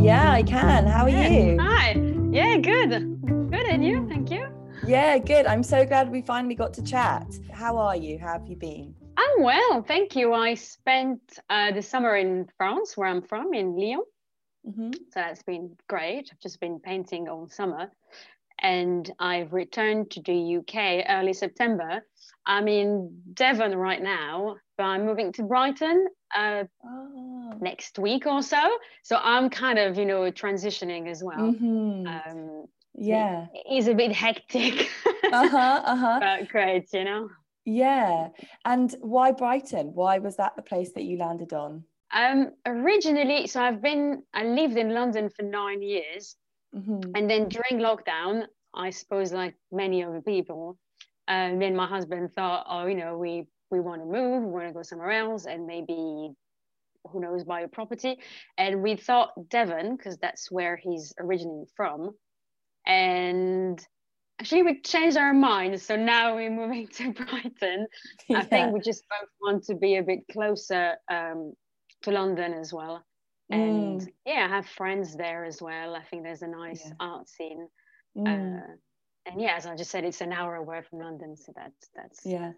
Yeah, 0.00 0.32
I 0.32 0.42
can. 0.42 0.86
How 0.86 1.04
are 1.04 1.10
you? 1.10 1.58
Hi. 1.60 1.92
Yeah, 2.30 2.56
good. 2.56 3.50
Good. 3.50 3.66
And 3.66 3.84
you? 3.84 4.08
Thank 4.08 4.30
you. 4.30 4.48
Yeah, 4.86 5.18
good. 5.18 5.44
I'm 5.44 5.62
so 5.62 5.84
glad 5.84 6.10
we 6.10 6.22
finally 6.22 6.54
got 6.54 6.72
to 6.74 6.82
chat. 6.82 7.26
How 7.52 7.76
are 7.76 7.94
you? 7.94 8.18
How 8.18 8.32
have 8.32 8.46
you 8.48 8.56
been? 8.56 8.94
I'm 9.18 9.42
well. 9.42 9.82
Thank 9.82 10.16
you. 10.16 10.32
I 10.32 10.54
spent 10.54 11.20
uh, 11.50 11.72
the 11.72 11.82
summer 11.82 12.16
in 12.16 12.48
France, 12.56 12.96
where 12.96 13.08
I'm 13.10 13.20
from, 13.20 13.52
in 13.52 13.76
Lyon. 13.76 14.00
Mm-hmm. 14.66 14.90
So 14.92 15.00
that's 15.16 15.42
been 15.42 15.76
great. 15.86 16.30
I've 16.32 16.40
just 16.40 16.60
been 16.60 16.80
painting 16.80 17.28
all 17.28 17.50
summer. 17.50 17.92
And 18.58 19.10
I've 19.18 19.52
returned 19.52 20.12
to 20.12 20.22
the 20.22 20.56
UK 20.56 21.04
early 21.10 21.34
September. 21.34 22.06
I'm 22.46 22.68
in 22.68 23.22
Devon 23.34 23.76
right 23.76 24.02
now, 24.02 24.56
but 24.76 24.84
I'm 24.84 25.04
moving 25.06 25.32
to 25.34 25.42
Brighton 25.42 26.06
uh, 26.36 26.64
oh. 26.84 27.52
next 27.60 27.98
week 27.98 28.26
or 28.26 28.42
so. 28.42 28.78
So 29.02 29.18
I'm 29.22 29.50
kind 29.50 29.78
of, 29.78 29.98
you 29.98 30.06
know, 30.06 30.22
transitioning 30.30 31.08
as 31.08 31.22
well. 31.22 31.38
Mm-hmm. 31.38 32.06
Um, 32.06 32.66
yeah, 32.94 33.46
it 33.54 33.78
is 33.78 33.88
a 33.88 33.94
bit 33.94 34.12
hectic. 34.12 34.90
uh 35.32 35.48
huh. 35.48 35.82
Uh 35.84 35.96
huh. 35.96 36.18
But 36.20 36.48
great, 36.48 36.88
you 36.92 37.04
know. 37.04 37.28
Yeah, 37.64 38.28
and 38.64 38.94
why 39.00 39.32
Brighton? 39.32 39.92
Why 39.94 40.18
was 40.18 40.36
that 40.36 40.56
the 40.56 40.62
place 40.62 40.92
that 40.94 41.04
you 41.04 41.18
landed 41.18 41.52
on? 41.52 41.84
Um, 42.12 42.52
originally, 42.66 43.46
so 43.46 43.62
I've 43.62 43.80
been, 43.80 44.22
I 44.34 44.44
lived 44.44 44.76
in 44.76 44.90
London 44.90 45.30
for 45.30 45.42
nine 45.42 45.82
years, 45.82 46.36
mm-hmm. 46.74 47.12
and 47.14 47.30
then 47.30 47.48
during 47.48 47.80
lockdown, 47.84 48.46
I 48.74 48.90
suppose 48.90 49.32
like 49.32 49.54
many 49.70 50.02
other 50.02 50.20
people, 50.20 50.76
and 51.30 51.56
uh, 51.56 51.58
then 51.60 51.76
my 51.76 51.86
husband 51.86 52.30
thought, 52.34 52.66
oh, 52.68 52.86
you 52.86 52.96
know, 52.96 53.16
we 53.16 53.46
we 53.70 53.80
want 53.80 54.02
to 54.02 54.06
move, 54.06 54.42
we 54.42 54.50
want 54.50 54.66
to 54.66 54.74
go 54.74 54.82
somewhere 54.82 55.12
else, 55.12 55.46
and 55.46 55.66
maybe 55.66 56.30
who 57.08 57.20
knows 57.20 57.44
buy 57.44 57.60
a 57.60 57.68
property. 57.68 58.18
And 58.58 58.82
we 58.82 58.96
thought 58.96 59.30
Devon 59.48 59.96
because 59.96 60.18
that's 60.18 60.50
where 60.50 60.76
he's 60.76 61.14
originally 61.20 61.66
from, 61.76 62.10
and 62.84 63.80
actually 64.40 64.64
we 64.64 64.80
changed 64.80 65.16
our 65.16 65.32
minds. 65.32 65.84
So 65.84 65.94
now 65.94 66.34
we're 66.34 66.50
moving 66.50 66.88
to 66.96 67.12
Brighton. 67.12 67.86
Yeah. 68.28 68.38
I 68.38 68.44
think 68.44 68.72
we 68.72 68.80
just 68.80 69.04
both 69.08 69.28
want 69.40 69.64
to 69.64 69.74
be 69.74 69.96
a 69.96 70.02
bit 70.02 70.20
closer 70.32 70.94
um, 71.10 71.52
to 72.02 72.10
London 72.10 72.54
as 72.54 72.72
well. 72.72 73.04
And 73.50 74.00
mm. 74.00 74.06
yeah, 74.24 74.46
I 74.48 74.54
have 74.54 74.66
friends 74.66 75.16
there 75.16 75.44
as 75.44 75.60
well. 75.60 75.96
I 75.96 76.04
think 76.04 76.22
there's 76.22 76.42
a 76.42 76.46
nice 76.46 76.84
yeah. 76.86 76.92
art 77.00 77.28
scene. 77.28 77.66
Mm. 78.16 78.58
Uh, 78.58 78.76
and 79.26 79.40
yeah, 79.40 79.54
as 79.56 79.66
I 79.66 79.76
just 79.76 79.90
said, 79.90 80.04
it's 80.04 80.20
an 80.20 80.32
hour 80.32 80.56
away 80.56 80.82
from 80.82 81.00
London, 81.00 81.36
so 81.36 81.52
that's 81.54 81.88
that's 81.94 82.20
yeah, 82.24 82.52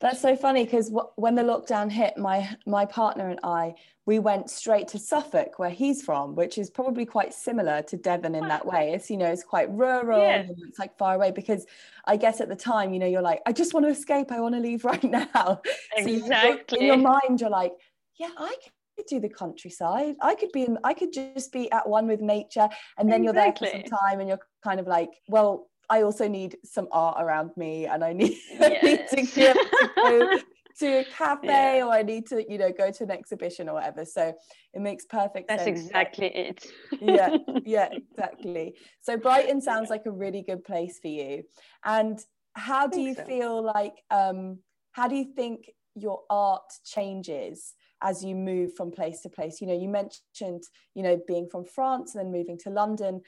that's 0.00 0.20
so 0.20 0.36
funny 0.36 0.64
because 0.64 0.88
w- 0.88 1.08
when 1.16 1.34
the 1.34 1.42
lockdown 1.42 1.90
hit, 1.90 2.16
my 2.16 2.56
my 2.66 2.84
partner 2.84 3.28
and 3.28 3.40
I 3.42 3.74
we 4.04 4.18
went 4.18 4.50
straight 4.50 4.88
to 4.88 4.98
Suffolk, 4.98 5.58
where 5.58 5.70
he's 5.70 6.02
from, 6.02 6.34
which 6.34 6.58
is 6.58 6.70
probably 6.70 7.06
quite 7.06 7.32
similar 7.32 7.82
to 7.82 7.96
Devon 7.96 8.34
in 8.34 8.48
that 8.48 8.66
way. 8.66 8.92
It's 8.92 9.08
you 9.10 9.16
know 9.16 9.30
it's 9.30 9.44
quite 9.44 9.70
rural, 9.70 10.20
yeah. 10.20 10.46
it's 10.68 10.78
like 10.78 10.96
far 10.98 11.14
away. 11.14 11.30
Because 11.30 11.66
I 12.04 12.16
guess 12.16 12.40
at 12.40 12.48
the 12.48 12.56
time, 12.56 12.92
you 12.92 12.98
know, 12.98 13.06
you're 13.06 13.22
like, 13.22 13.42
I 13.46 13.52
just 13.52 13.74
want 13.74 13.86
to 13.86 13.90
escape, 13.90 14.32
I 14.32 14.40
want 14.40 14.56
to 14.56 14.60
leave 14.60 14.84
right 14.92 15.04
now. 15.04 15.60
Exactly. 15.96 16.78
So 16.78 16.80
in 16.80 16.86
your 16.86 16.96
mind, 16.96 17.40
you're 17.40 17.50
like, 17.50 17.72
yeah, 18.18 18.30
I 18.36 18.56
could 18.96 19.06
do 19.06 19.20
the 19.20 19.28
countryside. 19.28 20.16
I 20.20 20.34
could 20.34 20.50
be 20.52 20.62
in, 20.62 20.78
I 20.82 20.94
could 20.94 21.12
just 21.12 21.52
be 21.52 21.70
at 21.70 21.88
one 21.88 22.08
with 22.08 22.20
nature, 22.20 22.68
and 22.98 23.10
then 23.10 23.22
exactly. 23.22 23.24
you're 23.24 23.32
there 23.32 23.52
for 23.52 23.66
some 23.66 23.98
time, 23.98 24.18
and 24.18 24.28
you're 24.28 24.40
kind 24.64 24.80
of 24.80 24.88
like, 24.88 25.10
well, 25.28 25.68
I 25.92 26.04
also 26.04 26.26
need 26.26 26.56
some 26.64 26.88
art 26.90 27.18
around 27.22 27.50
me 27.54 27.84
and 27.84 28.02
I 28.02 28.12
need, 28.20 28.38
yes. 28.50 28.82
I 28.82 28.86
need 28.86 29.08
to, 29.08 29.26
to 29.26 29.92
go 29.94 30.38
to 30.78 31.00
a 31.00 31.04
cafe 31.18 31.76
yeah. 31.76 31.84
or 31.84 31.92
I 31.92 32.02
need 32.02 32.26
to, 32.28 32.50
you 32.50 32.56
know, 32.56 32.72
go 32.72 32.90
to 32.90 33.04
an 33.04 33.10
exhibition 33.10 33.68
or 33.68 33.74
whatever. 33.74 34.06
So 34.06 34.32
it 34.72 34.80
makes 34.80 35.04
perfect 35.04 35.50
sense. 35.50 35.60
That's 35.60 35.64
sense. 35.64 35.86
exactly 35.86 36.28
it. 36.28 36.66
yeah, 36.98 37.36
yeah, 37.66 37.90
exactly. 37.92 38.74
So 39.02 39.18
Brighton 39.18 39.60
sounds 39.60 39.90
like 39.90 40.06
a 40.06 40.10
really 40.10 40.40
good 40.40 40.64
place 40.64 40.98
for 40.98 41.08
you. 41.08 41.42
And 41.84 42.18
how 42.54 42.86
do 42.86 42.98
you 42.98 43.14
so. 43.14 43.24
feel 43.26 43.62
like, 43.62 43.96
um, 44.10 44.60
how 44.92 45.08
do 45.08 45.14
you 45.14 45.26
think 45.36 45.70
your 45.94 46.20
art 46.30 46.72
changes 46.86 47.74
as 48.02 48.24
you 48.24 48.34
move 48.34 48.74
from 48.74 48.92
place 48.92 49.20
to 49.22 49.28
place? 49.28 49.60
You 49.60 49.66
know, 49.66 49.78
you 49.78 49.90
mentioned, 49.90 50.62
you 50.94 51.02
know, 51.02 51.20
being 51.28 51.48
from 51.52 51.66
France 51.66 52.14
and 52.14 52.24
then 52.24 52.32
moving 52.32 52.56
to 52.60 52.70
London 52.70 53.20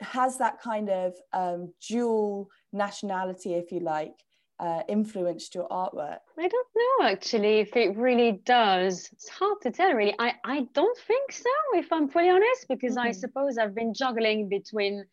has 0.00 0.38
that 0.38 0.60
kind 0.60 0.90
of 0.90 1.14
um, 1.32 1.72
dual 1.88 2.48
nationality, 2.72 3.54
if 3.54 3.72
you 3.72 3.80
like, 3.80 4.14
uh, 4.60 4.82
influenced 4.88 5.54
your 5.54 5.68
artwork? 5.68 6.18
I 6.38 6.48
don't 6.48 6.68
know 6.74 7.06
actually 7.06 7.60
if 7.60 7.76
it 7.76 7.96
really 7.96 8.40
does. 8.44 9.08
It's 9.12 9.28
hard 9.28 9.60
to 9.62 9.70
tell 9.70 9.92
really. 9.92 10.14
I, 10.18 10.34
I 10.44 10.66
don't 10.74 10.98
think 11.06 11.32
so, 11.32 11.50
if 11.74 11.92
I'm 11.92 12.08
fully 12.08 12.30
honest, 12.30 12.66
because 12.68 12.96
mm-hmm. 12.96 13.08
I 13.08 13.12
suppose 13.12 13.58
I've 13.58 13.74
been 13.74 13.94
juggling 13.94 14.48
between 14.48 15.04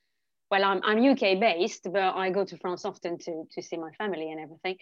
well, 0.52 0.66
I'm, 0.66 0.82
I'm 0.84 1.12
UK 1.12 1.40
based, 1.40 1.88
but 1.92 2.14
I 2.14 2.30
go 2.30 2.44
to 2.44 2.58
France 2.58 2.84
often 2.84 3.18
to, 3.20 3.46
to 3.52 3.62
see 3.62 3.78
my 3.78 3.90
family 3.92 4.32
and 4.32 4.40
everything. 4.42 4.76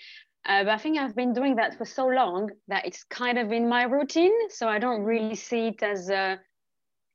Uh, 0.43 0.63
but 0.63 0.71
I 0.71 0.77
think 0.77 0.97
I've 0.97 1.15
been 1.15 1.31
doing 1.31 1.57
that 1.57 1.77
for 1.77 1.85
so 1.85 2.07
long 2.07 2.49
that 2.69 2.87
it's 2.87 3.03
kind 3.03 3.37
of 3.37 3.51
in 3.51 3.69
my 3.69 3.83
routine. 3.83 4.49
So 4.49 4.67
I 4.67 4.79
don't 4.79 5.03
really 5.03 5.35
see 5.35 5.67
it 5.67 5.83
as 5.83 6.09
a 6.09 6.39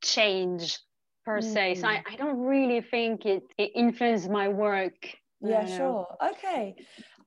change 0.03 0.79
per 1.25 1.40
mm. 1.40 1.52
se. 1.52 1.75
So 1.76 1.88
I, 1.88 1.97
mm. 1.97 2.02
I 2.12 2.16
don't 2.16 2.38
really 2.38 2.81
think 2.81 3.26
it, 3.26 3.43
it 3.59 3.73
influenced 3.75 4.28
my 4.28 4.49
work. 4.49 5.16
Yeah, 5.40 5.66
sure. 5.66 6.07
Okay. 6.23 6.76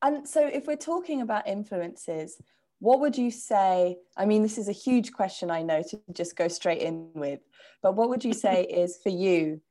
And 0.01 0.27
so 0.27 0.45
if 0.45 0.67
we're 0.67 0.75
talking 0.75 1.21
about 1.21 1.47
influences, 1.47 2.41
what 2.79 2.99
would 2.99 3.17
you 3.17 3.31
say? 3.31 3.97
I 4.15 4.25
mean, 4.25 4.43
this 4.43 4.57
is 4.57 4.69
a 4.69 4.73
huge 4.73 5.11
question, 5.11 5.49
I 5.49 5.63
know, 5.63 5.81
to 5.81 5.99
just 6.13 6.35
go 6.35 6.47
straight 6.47 6.81
in 6.81 7.09
with, 7.13 7.39
but 7.81 7.95
what 7.95 8.09
would 8.09 8.23
you 8.23 8.33
say 8.45 8.63
is 8.63 8.99
for 9.01 9.09
you 9.09 9.61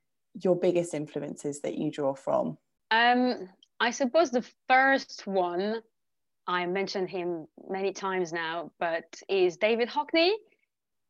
your 0.42 0.56
biggest 0.56 0.95
influences 0.95 1.61
that 1.61 1.78
you 1.78 1.90
draw 1.90 2.14
from? 2.14 2.59
Um, 2.90 3.49
I 3.80 3.90
suppose 3.90 4.30
the 4.30 4.45
first 4.68 5.26
one, 5.26 5.83
I 6.47 6.66
mentioned 6.66 7.09
him 7.09 7.47
many 7.68 7.92
times 7.92 8.33
now, 8.33 8.71
but 8.78 9.04
is 9.28 9.56
David 9.56 9.88
Hockney. 9.88 10.33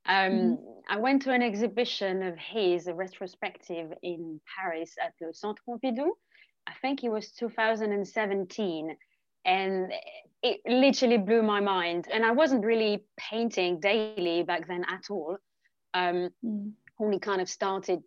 Um, 0.08 0.32
mm-hmm. 0.32 0.54
I 0.88 0.98
went 0.98 1.22
to 1.22 1.32
an 1.32 1.42
exhibition 1.42 2.22
of 2.22 2.36
his, 2.38 2.86
a 2.86 2.94
retrospective 2.94 3.92
in 4.02 4.40
Paris 4.56 4.94
at 5.02 5.14
the 5.20 5.34
Centre 5.34 5.62
Pompidou. 5.68 6.10
I 6.66 6.72
think 6.80 7.04
it 7.04 7.10
was 7.10 7.30
2017. 7.32 8.96
and 9.44 9.92
it 10.42 10.60
literally 10.66 11.18
blew 11.18 11.42
my 11.42 11.60
mind. 11.60 12.06
And 12.12 12.24
I 12.24 12.32
wasn't 12.32 12.64
really 12.64 13.04
painting 13.16 13.80
daily 13.80 14.42
back 14.42 14.66
then 14.68 14.84
at 14.88 15.04
all. 15.10 15.38
Um, 15.94 16.30
mm. 16.44 16.72
Only 16.98 17.18
kind 17.18 17.40
of 17.40 17.48
started 17.48 18.00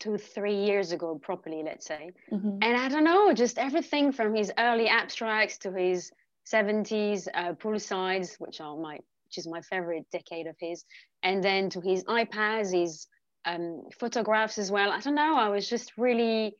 two, 0.00 0.18
three 0.18 0.64
years 0.64 0.92
ago 0.92 1.18
properly, 1.22 1.62
let's 1.64 1.86
say. 1.86 2.12
Mm-hmm. 2.32 2.58
And 2.62 2.76
I 2.76 2.88
don't 2.88 3.04
know, 3.04 3.32
just 3.32 3.58
everything 3.58 4.12
from 4.12 4.34
his 4.34 4.52
early 4.58 4.88
abstracts 4.88 5.58
to 5.58 5.72
his 5.72 6.10
70s 6.46 7.28
uh, 7.32 7.54
poolsides, 7.54 8.36
which 8.36 8.60
are 8.60 8.76
my 8.76 8.98
which 9.34 9.44
is 9.44 9.50
my 9.50 9.60
favorite 9.62 10.04
decade 10.12 10.46
of 10.46 10.54
his, 10.60 10.84
and 11.22 11.42
then 11.42 11.70
to 11.70 11.80
his 11.80 12.04
iPads, 12.04 12.72
his 12.72 13.06
um, 13.44 13.82
photographs 13.98 14.58
as 14.58 14.70
well. 14.70 14.90
I 14.90 15.00
don't 15.00 15.16
know. 15.16 15.36
I 15.36 15.48
was 15.48 15.68
just 15.68 15.92
really, 15.98 16.54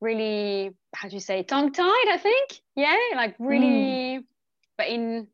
really, 0.00 0.70
how 0.94 1.08
do 1.08 1.14
you 1.14 1.20
say, 1.20 1.42
tongue 1.42 1.72
tied, 1.72 2.08
I 2.10 2.18
think. 2.18 2.60
Yeah, 2.76 2.96
like 3.14 3.34
really, 3.38 4.18
mm. 4.18 4.24
but 4.78 4.88
in 4.88 5.28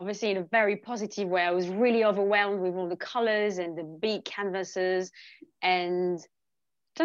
obviously 0.00 0.30
in 0.30 0.38
a 0.38 0.44
very 0.44 0.76
positive 0.76 1.28
way. 1.28 1.42
I 1.42 1.50
was 1.50 1.68
really 1.68 2.04
overwhelmed 2.04 2.60
with 2.60 2.74
all 2.74 2.88
the 2.88 2.96
colors 2.96 3.58
and 3.58 3.76
the 3.76 3.82
big 3.82 4.24
canvases. 4.24 5.12
And 5.60 6.18
I 6.18 6.24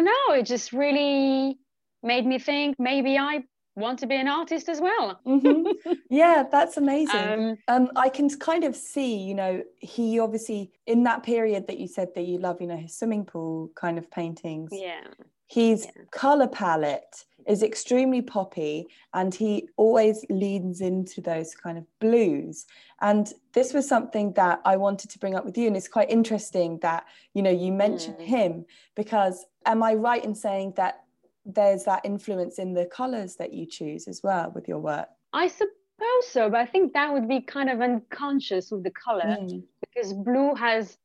don't 0.00 0.04
know, 0.06 0.34
it 0.34 0.46
just 0.46 0.72
really 0.72 1.58
made 2.02 2.24
me 2.24 2.38
think 2.38 2.76
maybe 2.78 3.18
I 3.18 3.44
want 3.76 3.98
to 4.00 4.06
be 4.06 4.16
an 4.16 4.26
artist 4.26 4.68
as 4.68 4.80
well. 4.80 5.20
mm-hmm. 5.26 5.92
Yeah, 6.10 6.44
that's 6.50 6.76
amazing. 6.76 7.20
Um, 7.20 7.58
um, 7.68 7.90
I 7.94 8.08
can 8.08 8.28
kind 8.38 8.64
of 8.64 8.74
see, 8.74 9.16
you 9.18 9.34
know, 9.34 9.62
he 9.78 10.18
obviously 10.18 10.72
in 10.86 11.04
that 11.04 11.22
period 11.22 11.66
that 11.68 11.78
you 11.78 11.86
said 11.86 12.08
that 12.14 12.22
you 12.22 12.38
love, 12.38 12.60
you 12.60 12.66
know, 12.66 12.76
his 12.76 12.96
swimming 12.96 13.24
pool 13.24 13.70
kind 13.74 13.98
of 13.98 14.10
paintings. 14.10 14.70
Yeah. 14.72 15.04
His 15.46 15.86
yeah. 15.86 16.02
color 16.10 16.48
palette 16.48 17.24
is 17.46 17.62
extremely 17.62 18.22
poppy 18.22 18.86
and 19.14 19.34
he 19.34 19.68
always 19.76 20.24
leans 20.28 20.80
into 20.80 21.20
those 21.20 21.54
kind 21.54 21.78
of 21.78 21.84
blues 22.00 22.66
and 23.00 23.32
this 23.52 23.72
was 23.72 23.88
something 23.88 24.32
that 24.32 24.60
i 24.64 24.76
wanted 24.76 25.08
to 25.10 25.18
bring 25.18 25.36
up 25.36 25.44
with 25.44 25.56
you 25.56 25.66
and 25.68 25.76
it's 25.76 25.86
quite 25.88 26.10
interesting 26.10 26.78
that 26.82 27.04
you 27.34 27.42
know 27.42 27.50
you 27.50 27.70
mentioned 27.70 28.18
mm. 28.18 28.24
him 28.24 28.64
because 28.96 29.46
am 29.64 29.82
i 29.82 29.94
right 29.94 30.24
in 30.24 30.34
saying 30.34 30.72
that 30.76 31.04
there's 31.46 31.84
that 31.84 32.04
influence 32.04 32.58
in 32.58 32.74
the 32.74 32.86
colors 32.86 33.36
that 33.36 33.52
you 33.52 33.64
choose 33.66 34.08
as 34.08 34.22
well 34.22 34.50
with 34.54 34.66
your 34.68 34.78
work 34.78 35.08
i 35.32 35.46
suppose 35.46 36.26
so 36.28 36.50
but 36.50 36.60
i 36.60 36.66
think 36.66 36.92
that 36.92 37.12
would 37.12 37.28
be 37.28 37.40
kind 37.40 37.70
of 37.70 37.80
unconscious 37.80 38.70
with 38.70 38.82
the 38.82 38.90
color 38.90 39.36
mm. 39.40 39.62
because 39.80 40.12
blue 40.12 40.54
has 40.54 40.98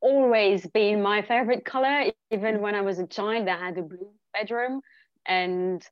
always 0.00 0.66
been 0.66 1.00
my 1.00 1.22
favorite 1.22 1.64
color 1.64 2.10
even 2.30 2.60
when 2.60 2.74
i 2.74 2.80
was 2.80 2.98
a 2.98 3.06
child 3.06 3.46
i 3.48 3.56
had 3.56 3.78
a 3.78 3.82
blue 3.82 4.10
bedroom 4.34 4.80
and 5.26 5.86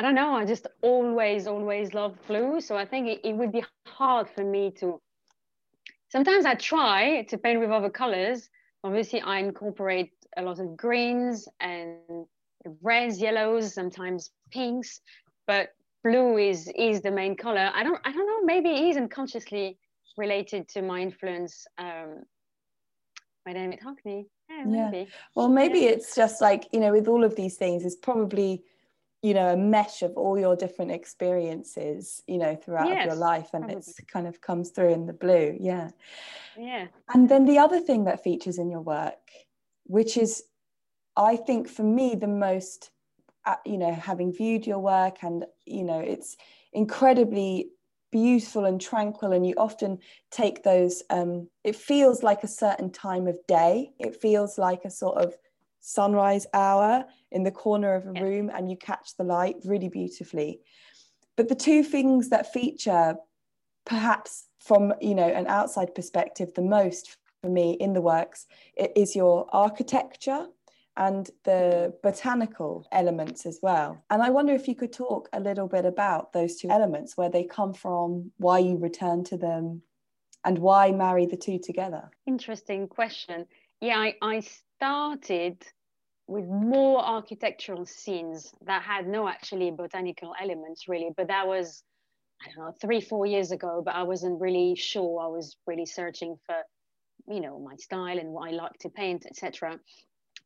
i 0.00 0.02
don't 0.02 0.16
know 0.16 0.34
i 0.34 0.44
just 0.44 0.66
always 0.82 1.46
always 1.46 1.94
loved 1.94 2.18
blue 2.26 2.60
so 2.60 2.76
i 2.76 2.84
think 2.84 3.06
it, 3.06 3.20
it 3.22 3.32
would 3.32 3.52
be 3.52 3.64
hard 3.86 4.28
for 4.28 4.42
me 4.42 4.72
to 4.72 5.00
sometimes 6.08 6.44
i 6.44 6.54
try 6.54 7.22
to 7.22 7.38
paint 7.38 7.60
with 7.60 7.70
other 7.70 7.90
colors 7.90 8.50
obviously 8.82 9.20
i 9.20 9.38
incorporate 9.38 10.10
a 10.36 10.42
lot 10.42 10.58
of 10.58 10.76
greens 10.76 11.46
and 11.60 12.26
reds, 12.82 13.20
yellows, 13.20 13.74
sometimes 13.74 14.30
pinks, 14.50 15.00
but 15.46 15.70
blue 16.02 16.36
is 16.38 16.70
is 16.76 17.00
the 17.00 17.10
main 17.10 17.36
color. 17.36 17.70
I 17.74 17.82
don't 17.82 18.00
I 18.04 18.12
don't 18.12 18.26
know. 18.26 18.44
Maybe 18.44 18.70
it 18.70 18.88
isn't 18.90 19.10
consciously 19.10 19.78
related 20.16 20.68
to 20.68 20.82
my 20.82 21.00
influence 21.00 21.66
um, 21.78 22.22
by 23.44 23.52
David 23.54 23.80
Hockney. 23.80 24.26
Yeah, 24.48 24.64
maybe. 24.64 24.98
Yeah. 24.98 25.04
Well, 25.34 25.48
maybe 25.48 25.80
yeah. 25.80 25.90
it's 25.90 26.14
just 26.14 26.40
like 26.40 26.68
you 26.72 26.80
know, 26.80 26.92
with 26.92 27.08
all 27.08 27.24
of 27.24 27.36
these 27.36 27.56
things, 27.56 27.84
it's 27.84 27.96
probably 27.96 28.62
you 29.22 29.32
know 29.32 29.48
a 29.48 29.56
mesh 29.56 30.02
of 30.02 30.12
all 30.18 30.38
your 30.38 30.54
different 30.54 30.90
experiences 30.90 32.22
you 32.26 32.36
know 32.36 32.54
throughout 32.54 32.88
yes, 32.88 33.06
your 33.06 33.14
life 33.14 33.48
and 33.54 33.70
it 33.70 33.82
kind 34.06 34.26
of 34.26 34.42
comes 34.42 34.68
through 34.68 34.92
in 34.92 35.06
the 35.06 35.14
blue 35.14 35.56
yeah 35.58 35.88
yeah 36.58 36.88
and 37.14 37.30
then 37.30 37.46
the 37.46 37.56
other 37.56 37.80
thing 37.80 38.04
that 38.04 38.22
features 38.22 38.58
in 38.58 38.68
your 38.68 38.82
work 38.82 39.30
which 39.84 40.18
is 40.18 40.44
I 41.16 41.36
think 41.36 41.68
for 41.68 41.82
me, 41.82 42.14
the 42.14 42.26
most, 42.26 42.90
uh, 43.44 43.56
you 43.64 43.78
know, 43.78 43.92
having 43.92 44.32
viewed 44.32 44.66
your 44.66 44.78
work 44.78 45.18
and, 45.22 45.44
you 45.64 45.84
know, 45.84 46.00
it's 46.00 46.36
incredibly 46.72 47.70
beautiful 48.10 48.64
and 48.64 48.80
tranquil 48.80 49.32
and 49.32 49.46
you 49.46 49.54
often 49.56 49.98
take 50.30 50.62
those 50.62 51.02
um, 51.10 51.48
it 51.64 51.74
feels 51.74 52.22
like 52.22 52.44
a 52.44 52.48
certain 52.48 52.90
time 52.90 53.26
of 53.26 53.36
day. 53.48 53.90
It 53.98 54.20
feels 54.20 54.56
like 54.56 54.84
a 54.84 54.90
sort 54.90 55.18
of 55.18 55.34
sunrise 55.80 56.46
hour 56.54 57.04
in 57.32 57.42
the 57.42 57.50
corner 57.50 57.94
of 57.94 58.06
a 58.06 58.12
room 58.12 58.50
and 58.54 58.70
you 58.70 58.76
catch 58.76 59.16
the 59.16 59.24
light 59.24 59.56
really 59.64 59.88
beautifully. 59.88 60.60
But 61.36 61.48
the 61.48 61.54
two 61.56 61.82
things 61.82 62.28
that 62.28 62.52
feature 62.52 63.16
perhaps 63.84 64.46
from 64.58 64.94
you 65.00 65.14
know 65.14 65.28
an 65.28 65.46
outside 65.46 65.94
perspective 65.94 66.52
the 66.54 66.62
most 66.62 67.16
for 67.42 67.50
me 67.50 67.72
in 67.72 67.92
the 67.92 68.00
works 68.00 68.46
is 68.96 69.14
your 69.14 69.46
architecture 69.52 70.46
and 70.96 71.28
the 71.44 71.92
botanical 72.02 72.86
elements 72.92 73.46
as 73.46 73.58
well. 73.62 74.04
And 74.10 74.22
I 74.22 74.30
wonder 74.30 74.52
if 74.54 74.68
you 74.68 74.76
could 74.76 74.92
talk 74.92 75.28
a 75.32 75.40
little 75.40 75.66
bit 75.66 75.84
about 75.84 76.32
those 76.32 76.56
two 76.56 76.70
elements, 76.70 77.16
where 77.16 77.30
they 77.30 77.44
come 77.44 77.74
from, 77.74 78.30
why 78.36 78.60
you 78.60 78.76
return 78.76 79.24
to 79.24 79.36
them, 79.36 79.82
and 80.44 80.58
why 80.58 80.92
marry 80.92 81.26
the 81.26 81.36
two 81.36 81.58
together. 81.58 82.10
Interesting 82.26 82.86
question. 82.86 83.46
Yeah, 83.80 83.98
I, 83.98 84.14
I 84.22 84.40
started 84.76 85.62
with 86.26 86.46
more 86.46 87.04
architectural 87.04 87.84
scenes 87.84 88.52
that 88.64 88.82
had 88.82 89.06
no 89.06 89.28
actually 89.28 89.70
botanical 89.70 90.34
elements 90.40 90.88
really, 90.88 91.10
but 91.16 91.28
that 91.28 91.46
was 91.46 91.82
I 92.42 92.50
don't 92.50 92.64
know 92.64 92.72
three 92.80 93.00
four 93.00 93.26
years 93.26 93.50
ago. 93.52 93.82
But 93.84 93.94
I 93.94 94.02
wasn't 94.02 94.40
really 94.40 94.74
sure. 94.74 95.22
I 95.22 95.28
was 95.28 95.56
really 95.66 95.86
searching 95.86 96.36
for 96.46 96.56
you 97.32 97.40
know 97.40 97.58
my 97.58 97.76
style 97.76 98.18
and 98.18 98.30
what 98.30 98.48
I 98.48 98.52
like 98.52 98.78
to 98.80 98.88
paint, 98.90 99.26
etc. 99.26 99.78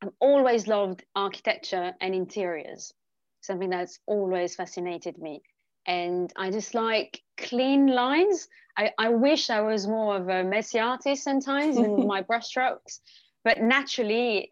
I've 0.02 0.12
always 0.20 0.66
loved 0.66 1.04
architecture 1.14 1.94
and 2.00 2.14
interiors, 2.14 2.92
something 3.40 3.70
that's 3.70 3.98
always 4.06 4.54
fascinated 4.54 5.18
me. 5.18 5.42
And 5.86 6.32
I 6.36 6.50
just 6.50 6.74
like 6.74 7.20
clean 7.36 7.86
lines. 7.88 8.48
I, 8.76 8.92
I 8.98 9.08
wish 9.08 9.50
I 9.50 9.60
was 9.62 9.86
more 9.86 10.16
of 10.16 10.28
a 10.28 10.44
messy 10.44 10.78
artist 10.78 11.24
sometimes 11.24 11.76
in 11.76 12.06
my 12.06 12.22
brushstrokes, 12.22 13.00
but 13.44 13.60
naturally, 13.60 14.50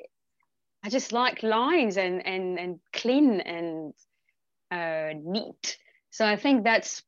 I 0.84 0.88
just 0.88 1.12
like 1.12 1.42
lines 1.42 1.96
and, 1.96 2.26
and, 2.26 2.58
and 2.58 2.80
clean 2.92 3.40
and 3.40 3.92
uh, 4.70 5.18
neat. 5.22 5.78
So 6.10 6.26
I 6.26 6.36
think 6.36 6.64
that's 6.64 7.02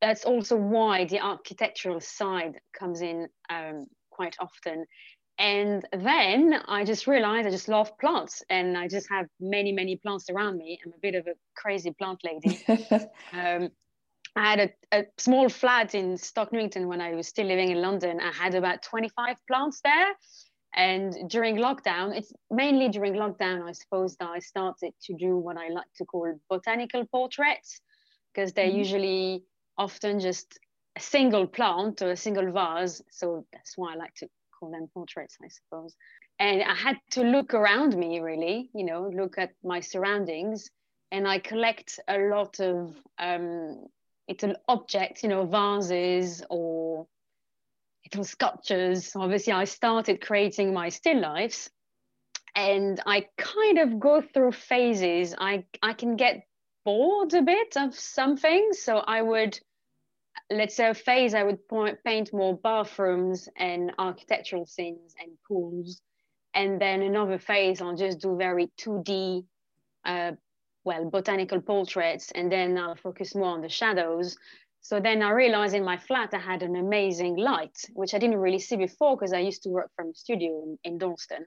that's 0.00 0.24
also 0.24 0.56
why 0.56 1.06
the 1.06 1.20
architectural 1.20 2.00
side 2.00 2.60
comes 2.78 3.00
in 3.00 3.28
um, 3.48 3.86
quite 4.10 4.36
often 4.38 4.84
and 5.38 5.86
then 5.92 6.62
I 6.66 6.84
just 6.84 7.06
realized 7.06 7.46
I 7.46 7.50
just 7.50 7.68
love 7.68 7.96
plants 7.98 8.42
and 8.48 8.76
I 8.76 8.88
just 8.88 9.08
have 9.10 9.26
many, 9.38 9.70
many 9.70 9.96
plants 9.96 10.30
around 10.30 10.56
me. 10.56 10.78
I'm 10.84 10.92
a 10.92 11.00
bit 11.00 11.14
of 11.14 11.26
a 11.26 11.34
crazy 11.54 11.90
plant 11.90 12.20
lady. 12.24 12.64
um, 13.32 13.70
I 14.34 14.50
had 14.50 14.60
a, 14.60 14.98
a, 14.98 15.04
small 15.18 15.48
flat 15.48 15.94
in 15.94 16.16
Stoke 16.16 16.52
Newington 16.52 16.88
when 16.88 17.00
I 17.00 17.14
was 17.14 17.28
still 17.28 17.46
living 17.46 17.70
in 17.70 17.82
London. 17.82 18.20
I 18.20 18.32
had 18.32 18.54
about 18.54 18.82
25 18.82 19.36
plants 19.46 19.80
there. 19.84 20.14
And 20.74 21.14
during 21.28 21.56
lockdown, 21.56 22.16
it's 22.16 22.32
mainly 22.50 22.88
during 22.88 23.14
lockdown, 23.14 23.66
I 23.66 23.72
suppose, 23.72 24.16
that 24.16 24.28
I 24.28 24.40
started 24.40 24.92
to 25.04 25.14
do 25.14 25.38
what 25.38 25.56
I 25.56 25.68
like 25.68 25.86
to 25.96 26.04
call 26.04 26.38
botanical 26.50 27.06
portraits, 27.06 27.80
because 28.34 28.52
they're 28.52 28.66
mm-hmm. 28.66 28.78
usually 28.78 29.44
often 29.78 30.20
just 30.20 30.58
a 30.96 31.00
single 31.00 31.46
plant 31.46 32.02
or 32.02 32.10
a 32.10 32.16
single 32.16 32.52
vase. 32.52 33.00
So 33.10 33.46
that's 33.54 33.72
why 33.76 33.94
I 33.94 33.96
like 33.96 34.14
to 34.16 34.28
call 34.58 34.70
them 34.70 34.88
portraits, 34.92 35.36
I 35.42 35.48
suppose. 35.48 35.94
And 36.38 36.62
I 36.62 36.74
had 36.74 36.98
to 37.12 37.22
look 37.22 37.54
around 37.54 37.96
me, 37.96 38.20
really, 38.20 38.70
you 38.74 38.84
know, 38.84 39.10
look 39.14 39.38
at 39.38 39.52
my 39.64 39.80
surroundings. 39.80 40.70
And 41.12 41.26
I 41.26 41.38
collect 41.38 42.00
a 42.08 42.18
lot 42.18 42.60
of 42.60 42.94
um, 43.18 43.86
little 44.28 44.54
objects, 44.68 45.22
you 45.22 45.28
know, 45.28 45.46
vases 45.46 46.42
or 46.50 47.06
little 48.04 48.24
sculptures. 48.24 49.14
Obviously, 49.16 49.52
I 49.52 49.64
started 49.64 50.20
creating 50.20 50.74
my 50.74 50.88
still 50.88 51.20
lifes. 51.20 51.70
And 52.54 53.00
I 53.06 53.26
kind 53.36 53.78
of 53.78 54.00
go 54.00 54.22
through 54.22 54.52
phases. 54.52 55.34
I, 55.38 55.64
I 55.82 55.92
can 55.92 56.16
get 56.16 56.46
bored 56.84 57.34
a 57.34 57.42
bit 57.42 57.76
of 57.76 57.94
something. 57.94 58.70
So 58.72 58.96
I 58.98 59.20
would 59.20 59.58
let's 60.50 60.76
say 60.76 60.88
a 60.88 60.94
phase 60.94 61.34
I 61.34 61.42
would 61.42 61.66
point, 61.68 61.98
paint 62.04 62.32
more 62.32 62.56
bathrooms 62.56 63.48
and 63.56 63.92
architectural 63.98 64.66
scenes 64.66 65.14
and 65.20 65.32
pools. 65.46 66.00
And 66.54 66.80
then 66.80 67.02
another 67.02 67.38
phase 67.38 67.80
I'll 67.80 67.96
just 67.96 68.20
do 68.20 68.36
very 68.36 68.70
2D, 68.78 69.44
uh, 70.04 70.32
well, 70.84 71.10
botanical 71.10 71.60
portraits. 71.60 72.30
And 72.32 72.50
then 72.50 72.78
I'll 72.78 72.96
focus 72.96 73.34
more 73.34 73.48
on 73.48 73.60
the 73.60 73.68
shadows. 73.68 74.36
So 74.80 75.00
then 75.00 75.20
I 75.20 75.30
realized 75.30 75.74
in 75.74 75.84
my 75.84 75.98
flat 75.98 76.32
I 76.32 76.38
had 76.38 76.62
an 76.62 76.76
amazing 76.76 77.36
light, 77.36 77.76
which 77.92 78.14
I 78.14 78.18
didn't 78.18 78.38
really 78.38 78.60
see 78.60 78.76
before 78.76 79.16
because 79.16 79.32
I 79.32 79.40
used 79.40 79.64
to 79.64 79.68
work 79.68 79.90
from 79.96 80.10
a 80.10 80.14
studio 80.14 80.62
in, 80.62 80.78
in 80.84 80.98
Dalston. 80.98 81.44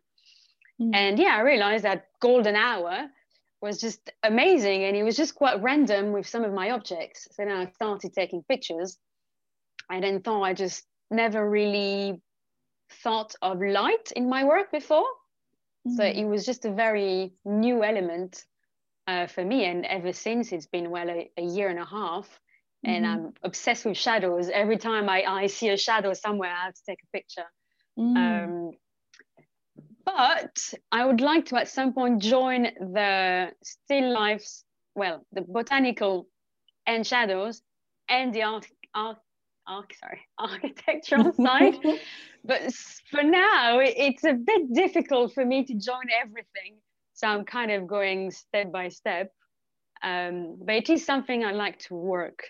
Mm. 0.82 0.92
And 0.94 1.20
yeah, 1.20 1.36
I 1.38 1.42
realized 1.42 1.86
that 1.86 2.08
golden 2.22 2.56
hour 2.56 3.10
was 3.62 3.80
just 3.80 4.12
amazing. 4.24 4.84
And 4.84 4.96
it 4.96 5.04
was 5.04 5.18
just 5.18 5.36
quite 5.36 5.62
random 5.62 6.12
with 6.12 6.28
some 6.28 6.44
of 6.44 6.54
my 6.54 6.72
objects. 6.72 7.28
So 7.32 7.46
then 7.46 7.56
i 7.56 7.72
started 7.72 8.14
taking 8.14 8.44
pictures. 8.44 8.98
And 9.90 10.04
then 10.04 10.22
thought 10.22 10.44
i 10.44 10.54
just 10.54 10.86
never 11.10 11.50
really 11.50 12.22
thought 13.04 13.36
of 13.42 13.60
light 13.60 14.12
in 14.16 14.30
my 14.30 14.44
work 14.44 14.72
before. 14.72 15.06
Mm. 15.88 15.96
so 15.96 16.04
it 16.04 16.26
was 16.26 16.46
just 16.46 16.66
a 16.66 16.72
very 16.72 17.34
new 17.46 17.84
element 17.84 18.44
uh, 19.08 19.28
for 19.28 19.44
me. 19.44 19.66
And 19.66 19.86
ever 19.86 20.14
since 20.14 20.52
it's 20.52 20.68
been 20.68 20.90
well 20.92 21.10
a, 21.10 21.30
a 21.38 21.44
year 21.44 21.70
and 21.70 21.80
a 21.80 21.86
half. 21.86 22.28
And 22.84 23.06
mm-hmm. 23.06 23.26
i'm 23.26 23.34
obsessed 23.44 23.86
with 23.86 23.98
shadows. 23.98 24.50
Every 24.50 24.78
time 24.78 25.10
I, 25.10 25.24
I 25.24 25.48
see 25.48 25.70
a 25.70 25.78
shadow 25.78 26.14
somewhere 26.14 26.52
i 26.52 26.66
have 26.66 26.76
to 26.76 26.82
take 26.88 27.00
a 27.04 27.18
picture. 27.18 27.50
Mm. 27.98 28.16
um, 28.18 28.72
but 30.16 30.74
I 30.92 31.06
would 31.06 31.22
like 31.22 31.46
to 31.48 31.58
at 31.58 31.68
some 31.68 31.94
point 31.94 32.22
join 32.22 32.64
the 32.64 33.52
still 33.64 34.14
lifes, 34.14 34.64
well, 34.96 35.26
the 35.32 35.42
botanical 35.42 36.28
and 36.86 37.06
shadows 37.06 37.62
and 38.08 38.34
the 38.34 38.44
art, 38.44 38.68
art, 38.96 39.18
sorry, 40.00 40.22
architectural 40.40 41.34
side. 41.46 41.76
but 42.44 42.74
for 43.12 43.24
now, 43.24 43.80
it's 43.80 44.24
a 44.24 44.34
bit 44.34 44.74
difficult 44.74 45.34
for 45.34 45.46
me 45.46 45.64
to 45.66 45.74
join 45.74 46.08
everything. 46.22 46.80
So 47.14 47.28
I'm 47.28 47.46
kind 47.46 47.72
of 47.72 47.88
going 47.88 48.32
step 48.32 48.72
by 48.72 48.90
step. 48.90 49.32
Um, 50.02 50.58
but 50.66 50.76
it 50.76 50.90
is 50.90 51.06
something 51.06 51.44
I 51.44 51.52
like 51.52 51.80
to 51.80 51.94
work 51.94 52.44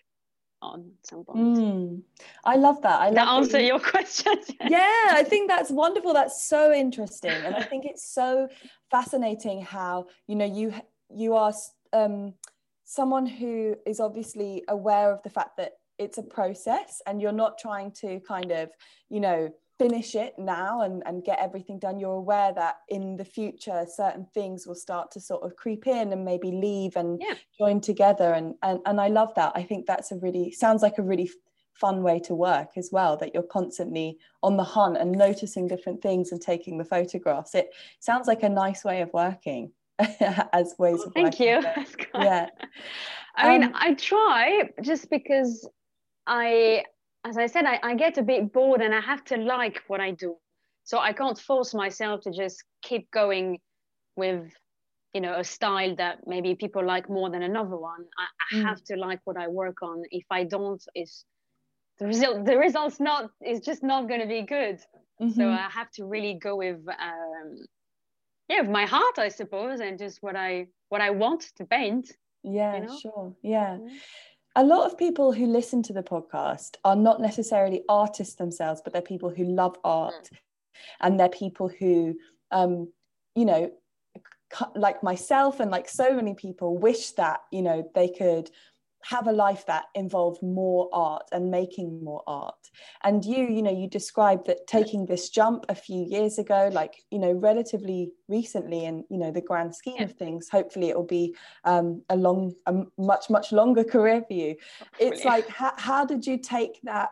on 0.62 0.91
some 1.04 1.24
point. 1.24 1.58
Mm, 1.58 2.02
I 2.43 2.56
love 2.56 2.82
that. 2.82 3.00
I 3.00 3.06
love 3.06 3.15
that 3.15 3.28
answer 3.28 3.60
you... 3.60 3.67
your 3.67 3.80
question. 3.93 4.36
yeah, 4.67 5.08
I 5.12 5.24
think 5.28 5.50
that's 5.50 5.69
wonderful. 5.72 6.13
That's 6.13 6.43
so 6.43 6.74
interesting, 6.74 7.32
and 7.32 7.56
I 7.56 7.63
think 7.63 7.86
it's 7.86 8.04
so 8.04 8.50
fascinating 8.91 9.62
how 9.62 10.08
you 10.28 10.36
know 10.36 10.45
you 10.45 10.74
you 11.13 11.36
are 11.36 11.54
um, 11.93 12.34
someone 12.86 13.26
who 13.26 13.76
is 13.86 14.00
obviously 14.00 14.63
aware 14.67 15.12
of 15.12 15.22
the 15.24 15.30
fact 15.30 15.58
that 15.58 15.74
it's 15.98 16.17
a 16.17 16.24
process, 16.24 17.02
and 17.06 17.22
you're 17.22 17.32
not 17.32 17.58
trying 17.58 17.91
to 17.91 18.19
kind 18.22 18.52
of 18.52 18.69
you 19.10 19.19
know 19.19 19.54
finish 19.80 20.13
it 20.13 20.34
now 20.38 20.82
and, 20.82 21.02
and 21.06 21.24
get 21.24 21.39
everything 21.39 21.80
done 21.80 21.98
you're 21.98 22.12
aware 22.12 22.54
that 22.54 22.80
in 22.89 23.15
the 23.15 23.24
future 23.24 23.86
certain 23.88 24.28
things 24.34 24.68
will 24.68 24.76
start 24.76 25.10
to 25.10 25.22
sort 25.22 25.42
of 25.42 25.56
creep 25.56 25.88
in 25.88 26.12
and 26.12 26.26
maybe 26.26 26.52
leave 26.52 26.98
and 26.98 27.20
yeah. 27.22 27.34
join 27.58 27.80
together. 27.80 28.34
And, 28.34 28.56
and 28.62 28.80
and 28.86 29.00
i 29.00 29.08
love 29.08 29.34
that. 29.36 29.54
I 29.56 29.63
think 29.63 29.86
that's 29.86 30.12
a 30.12 30.18
really 30.18 30.52
sounds 30.52 30.82
like 30.82 30.98
a 30.98 31.02
really 31.02 31.32
fun 31.74 32.04
way 32.04 32.20
to 32.20 32.36
work 32.36 32.72
as 32.76 32.89
well 32.92 33.15
that 33.15 33.34
you're 33.34 33.42
constantly 33.42 34.18
on 34.44 34.58
the 34.58 34.63
hunt 34.63 34.98
and 34.98 35.13
noticing 35.13 35.65
different 35.65 36.02
things 36.02 36.34
and 36.34 36.42
taking 36.42 36.78
the 36.78 36.84
photographs. 36.84 37.56
It 37.56 37.70
sounds 38.02 38.28
like 38.28 38.44
a 38.44 38.50
nice 38.50 38.84
way 38.84 39.02
of 39.02 39.10
working 39.13 39.72
as 40.54 40.76
ways 40.78 41.02
of 41.04 41.13
thank 41.13 41.39
working. 41.39 41.48
you. 41.48 41.86
Yeah. 42.13 42.48
I 43.36 43.50
mean 43.50 43.63
um, 43.63 43.72
i 43.76 43.94
try 43.94 44.70
just 44.82 45.10
because 45.10 45.70
i 46.28 46.84
as 47.25 47.38
I 47.38 47.47
said, 47.47 47.65
I, 47.65 47.79
I 47.84 47.95
get 47.95 48.17
a 48.17 48.23
bit 48.23 48.51
bored 48.53 48.82
and 48.82 48.93
I 48.93 49.01
have 49.01 49.23
to 49.25 49.38
like 49.38 49.84
what 49.88 49.99
I 49.99 50.12
do. 50.12 50.38
So 50.84 50.97
I 50.97 51.13
can't 51.13 51.38
force 51.38 51.73
myself 51.73 52.21
to 52.21 52.32
just 52.32 52.63
keep 52.82 53.12
going 53.12 53.60
with, 54.15 54.51
you 55.13 55.21
know, 55.21 55.36
a 55.36 55.43
style 55.43 55.95
that 55.97 56.19
maybe 56.25 56.55
people 56.55 56.86
like 56.86 57.10
more 57.10 57.29
than 57.29 57.43
another 57.43 57.77
one. 57.77 58.05
I, 58.17 58.55
I 58.55 58.60
mm. 58.60 58.63
have 58.65 58.84
to 58.86 58.95
like 58.95 59.19
what 59.25 59.38
I 59.38 59.47
work 59.47 59.82
on. 59.84 60.03
If 60.12 60.25
I 60.32 60.45
don't, 60.45 60.82
it's 60.95 61.25
the 61.99 62.08
result. 62.08 62.45
The 62.45 62.58
results 62.58 62.99
not 62.99 63.29
is 63.45 63.60
just 63.60 63.84
not 63.84 64.08
going 64.08 64.21
to 64.21 64.27
be 64.27 64.41
good. 64.43 64.79
Mm-hmm. 65.21 65.32
So 65.32 65.49
I 65.49 65.69
have 65.69 65.91
to 65.91 66.05
really 66.05 66.39
go 66.41 66.55
with, 66.55 66.77
um, 66.88 67.58
yeah, 68.47 68.62
with 68.62 68.71
my 68.71 68.86
heart, 68.86 69.19
I 69.19 69.29
suppose, 69.29 69.82
and 69.82 69.99
just 69.99 70.19
what 70.21 70.36
I 70.36 70.67
what 70.88 71.01
I 71.01 71.10
want 71.12 71.45
to 71.58 71.65
paint. 71.65 72.12
Yeah, 72.41 72.75
you 72.77 72.86
know? 72.86 72.99
sure. 72.99 73.36
Yeah. 73.43 73.77
Mm-hmm 73.77 73.95
a 74.60 74.63
lot 74.63 74.86
of 74.86 74.98
people 74.98 75.32
who 75.32 75.45
listen 75.45 75.82
to 75.84 75.93
the 75.93 76.04
podcast 76.04 76.76
are 76.84 76.95
not 76.95 77.22
necessarily 77.22 77.82
artists 77.88 78.36
themselves, 78.36 78.82
but 78.84 78.91
they're 78.91 79.02
people 79.02 79.30
who 79.30 79.45
love 79.45 79.78
art, 79.86 80.30
mm. 80.34 80.38
and 81.00 81.17
they're 81.17 81.30
people 81.30 81.69
who, 81.69 82.13
um, 82.52 82.91
you 83.36 83.45
know, 83.45 83.72
like 84.76 85.02
myself 85.02 85.62
and 85.62 85.72
like 85.72 85.88
so 85.88 86.13
many 86.13 86.34
people, 86.34 86.78
wish 86.78 87.12
that 87.12 87.39
you 87.54 87.62
know 87.62 87.89
they 87.95 88.10
could 88.10 88.52
have 89.03 89.27
a 89.27 89.31
life 89.31 89.65
that 89.65 89.85
involved 89.95 90.43
more 90.43 90.89
art 90.91 91.23
and 91.31 91.49
making 91.49 92.03
more 92.03 92.23
art. 92.27 92.69
And 93.03 93.23
you 93.23 93.45
you 93.45 93.62
know 93.62 93.71
you 93.71 93.88
described 93.88 94.47
that 94.47 94.67
taking 94.67 95.05
this 95.05 95.29
jump 95.29 95.65
a 95.69 95.75
few 95.75 96.05
years 96.05 96.38
ago 96.38 96.69
like 96.71 97.03
you 97.12 97.19
know 97.19 97.31
relatively 97.31 98.12
recently 98.27 98.85
in 98.85 99.03
you 99.09 99.17
know 99.17 99.31
the 99.31 99.41
grand 99.41 99.75
scheme 99.75 99.95
yeah. 99.97 100.03
of 100.03 100.13
things 100.13 100.49
hopefully 100.49 100.89
it 100.89 100.95
will 100.95 101.03
be 101.05 101.35
um, 101.63 102.01
a 102.09 102.15
long 102.15 102.53
a 102.65 102.73
much 102.97 103.29
much 103.29 103.51
longer 103.51 103.83
career 103.95 104.23
for 104.27 104.33
you. 104.33 104.55
It's 104.99 105.23
like 105.25 105.47
how, 105.47 105.73
how 105.77 106.05
did 106.05 106.25
you 106.25 106.38
take 106.38 106.79
that 106.83 107.09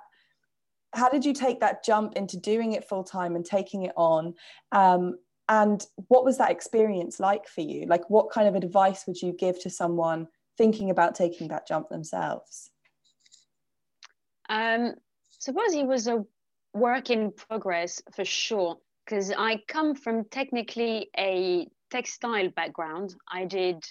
how 0.94 1.10
did 1.10 1.26
you 1.26 1.34
take 1.34 1.60
that 1.60 1.84
jump 1.84 2.14
into 2.16 2.38
doing 2.38 2.74
it 2.74 2.88
full 2.88 3.04
time 3.04 3.36
and 3.36 3.46
taking 3.46 3.84
it 3.84 3.94
on? 3.96 4.34
Um, 4.72 5.18
and 5.50 5.86
what 6.08 6.26
was 6.26 6.38
that 6.40 6.52
experience 6.52 7.20
like 7.20 7.48
for 7.48 7.62
you? 7.62 7.86
Like 7.86 8.10
what 8.10 8.32
kind 8.32 8.48
of 8.48 8.56
advice 8.56 9.06
would 9.08 9.22
you 9.22 9.32
give 9.32 9.62
to 9.62 9.70
someone 9.70 10.28
thinking 10.58 10.90
about 10.90 11.16
taking 11.16 11.50
that 11.50 11.68
jump 11.68 11.90
themselves? 11.90 12.72
Um, 14.50 14.94
suppose 15.40 15.74
it 15.74 15.86
was 15.86 16.08
a 16.08 16.24
work 16.74 17.10
in 17.10 17.32
progress 17.32 18.02
for 18.16 18.26
sure, 18.26 18.78
because 19.06 19.32
I 19.38 19.62
come 19.68 19.96
from 19.96 20.26
technically 20.26 21.10
a 21.18 21.68
textile 21.92 22.50
background. 22.50 23.16
I 23.32 23.46
did, 23.46 23.84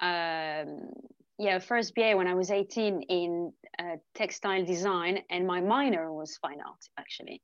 um, 0.00 0.90
yeah, 1.38 1.58
first 1.58 1.94
BA 1.94 2.16
when 2.16 2.26
I 2.26 2.34
was 2.34 2.50
18 2.50 3.02
in 3.02 3.52
uh, 3.78 3.96
textile 4.14 4.64
design, 4.64 5.20
and 5.30 5.46
my 5.46 5.60
minor 5.60 6.12
was 6.12 6.36
fine 6.38 6.60
art 6.66 6.84
actually. 6.98 7.42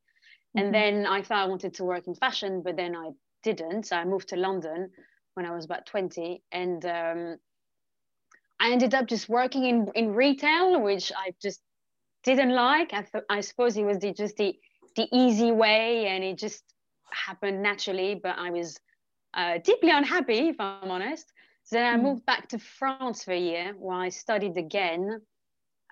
Mm-hmm. 0.57 0.67
And 0.67 0.75
then 0.75 1.07
I 1.07 1.23
thought 1.23 1.45
I 1.45 1.47
wanted 1.49 1.75
to 1.75 1.85
work 1.85 2.07
in 2.07 2.15
fashion, 2.15 2.63
but 2.65 2.77
then 2.77 2.95
I 2.97 3.11
didn't. 3.43 3.87
So 3.87 3.97
I 3.97 4.05
moved 4.05 4.29
to 4.29 4.37
London 4.37 4.91
when 5.35 5.47
I 5.47 5.55
was 5.55 5.65
about 5.65 5.87
20, 5.87 6.43
and 6.53 6.85
um, 6.87 7.37
I 8.61 8.71
ended 8.71 8.95
up 8.95 9.07
just 9.07 9.29
working 9.29 9.65
in, 9.65 9.89
in 9.95 10.15
retail, 10.15 10.81
which 10.81 11.13
I 11.17 11.35
just 11.43 11.61
didn't 12.23 12.55
like. 12.55 12.93
I, 12.93 13.03
th- 13.03 13.25
I 13.29 13.41
suppose 13.41 13.77
it 13.77 13.85
was 13.85 13.99
the, 13.99 14.13
just 14.13 14.37
the, 14.37 14.55
the 14.97 15.09
easy 15.13 15.53
way 15.53 16.07
and 16.07 16.25
it 16.25 16.39
just 16.39 16.63
happened 17.11 17.63
naturally, 17.63 18.15
but 18.15 18.39
I 18.39 18.51
was 18.51 18.79
uh, 19.35 19.59
deeply 19.59 19.91
unhappy, 19.91 20.49
if 20.49 20.61
I'm 20.61 20.91
honest. 20.91 21.33
So 21.65 21.77
then 21.77 21.95
I 21.95 21.99
mm. 21.99 22.03
moved 22.03 22.27
back 22.27 22.49
to 22.49 22.59
France 22.59 23.25
for 23.25 23.33
a 23.33 23.39
year 23.39 23.75
where 23.79 23.97
I 23.97 24.11
studied 24.11 24.57
again. 24.57 25.21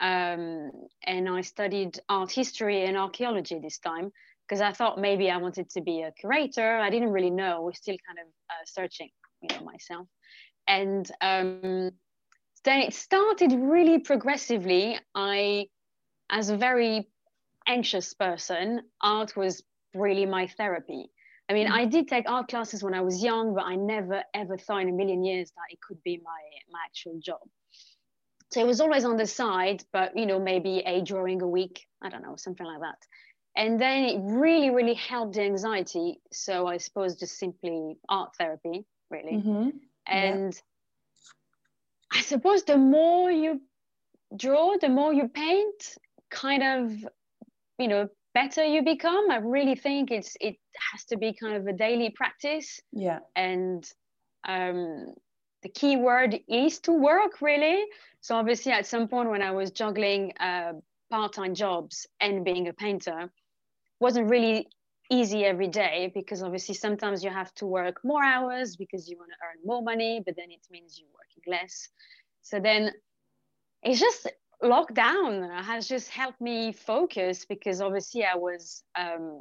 Um, 0.01 0.73
and 1.07 1.29
I 1.29 1.43
studied 1.43 2.01
art 2.09 2.33
history 2.33 2.85
and 2.85 2.97
archaeology 2.97 3.61
this 3.61 3.79
time 3.79 4.11
because 4.49 4.61
I 4.61 4.73
thought 4.73 4.99
maybe 4.99 5.31
I 5.31 5.37
wanted 5.37 5.71
to 5.71 5.81
be 5.81 6.03
a 6.03 6.13
curator. 6.13 6.77
I 6.77 6.91
didn't 6.91 7.11
really 7.11 7.31
know. 7.31 7.63
We're 7.63 7.73
still 7.73 7.97
kind 8.07 8.19
of 8.19 8.27
uh, 8.51 8.65
searching, 8.67 9.11
you 9.43 9.57
know, 9.57 9.65
myself. 9.65 10.09
And 10.67 11.11
um, 11.21 11.93
it 12.71 12.95
started 12.95 13.53
really 13.53 13.99
progressively. 13.99 14.99
I, 15.15 15.67
as 16.31 16.51
a 16.51 16.57
very 16.57 17.09
anxious 17.67 18.15
person, 18.15 18.83
art 19.01 19.37
was 19.37 19.63
really 19.95 20.27
my 20.27 20.47
therapy. 20.47 21.11
I 21.49 21.55
mean, 21.55 21.69
mm. 21.69 21.73
I 21.73 21.85
did 21.85 22.09
take 22.09 22.29
art 22.29 22.49
classes 22.49 22.83
when 22.83 22.95
I 22.95 23.01
was 23.01 23.23
young, 23.23 23.55
but 23.55 23.65
I 23.65 23.75
never 23.75 24.23
ever 24.33 24.57
thought 24.57 24.83
in 24.83 24.89
a 24.89 24.93
million 24.93 25.25
years 25.25 25.51
that 25.51 25.65
it 25.71 25.79
could 25.87 26.03
be 26.03 26.21
my, 26.25 26.41
my 26.71 26.79
actual 26.87 27.19
job. 27.21 27.41
So 28.53 28.61
it 28.61 28.67
was 28.67 28.81
always 28.81 29.05
on 29.05 29.17
the 29.17 29.27
side, 29.27 29.83
but 29.93 30.17
you 30.17 30.27
know, 30.27 30.39
maybe 30.39 30.83
a 30.87 31.03
drawing 31.03 31.43
a 31.43 31.49
week, 31.49 31.87
I 32.03 32.11
don't 32.11 32.23
know, 32.23 32.37
something 32.37 32.67
like 32.67 32.81
that. 32.81 32.99
And 33.57 33.81
then 33.81 34.05
it 34.05 34.21
really, 34.23 34.71
really 34.71 34.95
helped 34.95 35.35
the 35.35 35.43
anxiety. 35.43 36.21
So 36.33 36.67
I 36.67 36.77
suppose 36.79 37.17
just 37.17 37.39
simply 37.39 37.97
art 38.09 38.35
therapy, 38.37 38.87
really. 39.11 39.35
Mm-hmm. 39.35 39.69
And 40.07 40.55
yeah. 40.55 40.61
I 42.13 42.21
suppose 42.21 42.65
the 42.65 42.77
more 42.77 43.31
you 43.31 43.61
draw, 44.37 44.77
the 44.81 44.89
more 44.89 45.13
you 45.13 45.29
paint, 45.29 45.97
kind 46.31 46.63
of, 46.63 46.93
you 47.79 47.89
know, 47.89 48.09
better 48.35 48.65
you 48.65 48.83
become. 48.83 49.31
I 49.31 49.37
really 49.37 49.75
think 49.75 50.11
it's 50.11 50.37
it 50.41 50.57
has 50.93 51.05
to 51.07 51.17
be 51.17 51.33
kind 51.33 51.57
of 51.57 51.67
a 51.67 51.73
daily 51.73 52.11
practice. 52.11 52.81
Yeah. 52.93 53.21
And 53.35 53.85
um, 54.47 55.15
the 55.63 55.69
key 55.69 55.97
word 55.97 56.39
is 56.49 56.81
to 56.81 56.93
work 56.93 57.41
really. 57.41 57.85
So 58.21 58.37
obviously, 58.37 58.73
at 58.73 58.87
some 58.87 59.09
point 59.09 59.31
when 59.31 59.43
I 59.43 59.51
was 59.51 59.71
juggling 59.71 60.33
uh, 60.39 60.75
part-time 61.11 61.55
jobs 61.55 62.07
and 62.21 62.45
being 62.45 62.69
a 62.69 62.73
painter, 62.73 63.31
wasn't 64.01 64.31
really 64.31 64.69
easy 65.11 65.45
every 65.45 65.69
day 65.69 66.11
because 66.15 66.43
obviously 66.43 66.75
sometimes 66.75 67.23
you 67.23 67.31
have 67.31 67.53
to 67.55 67.67
work 67.67 68.01
more 68.05 68.25
hours 68.25 68.77
because 68.77 69.09
you 69.09 69.19
want 69.19 69.31
to 69.31 69.37
earn 69.47 69.67
more 69.67 69.83
money, 69.83 70.23
but 70.25 70.37
then 70.37 70.51
it 70.51 70.67
means 70.71 70.99
you're 70.99 71.09
working 71.13 71.61
less. 71.61 71.89
So 72.43 72.61
then 72.61 72.93
it's 73.83 74.01
just 74.01 74.29
lockdown 74.63 75.51
has 75.65 75.89
just 75.89 76.09
helped 76.09 76.41
me 76.41 76.73
focus 76.73 77.45
because 77.45 77.81
obviously 77.81 78.25
I 78.25 78.37
was 78.37 78.85
um, 78.97 79.41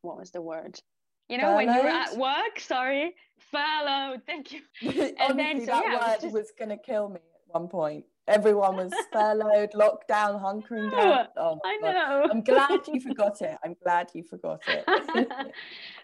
what 0.00 0.18
was 0.18 0.30
the 0.30 0.42
word? 0.42 0.80
You 1.28 1.38
know, 1.38 1.44
furloughed? 1.44 1.66
when 1.66 1.74
you're 1.74 1.88
at 1.88 2.16
work, 2.16 2.60
sorry, 2.60 3.14
furloughed. 3.50 4.22
Thank 4.26 4.52
you. 4.52 4.60
and 4.82 5.14
Honestly, 5.20 5.36
then, 5.36 5.60
so, 5.60 5.66
that 5.66 5.84
yeah, 5.84 5.92
word 5.92 6.00
was, 6.00 6.22
just... 6.22 6.34
was 6.34 6.52
going 6.58 6.70
to 6.70 6.76
kill 6.76 7.08
me 7.08 7.16
at 7.16 7.60
one 7.60 7.68
point. 7.68 8.04
Everyone 8.28 8.76
was 8.76 8.92
furloughed, 9.12 9.74
locked 9.74 10.06
down, 10.06 10.40
hunkering 10.40 10.90
down. 10.92 11.26
Oh 11.36 11.58
I 11.64 11.78
God. 11.82 11.92
know. 11.92 12.28
I'm 12.30 12.42
glad 12.42 12.80
you 12.86 13.00
forgot 13.00 13.42
it. 13.42 13.58
I'm 13.64 13.74
glad 13.82 14.10
you 14.14 14.22
forgot 14.22 14.60
it. 14.68 14.84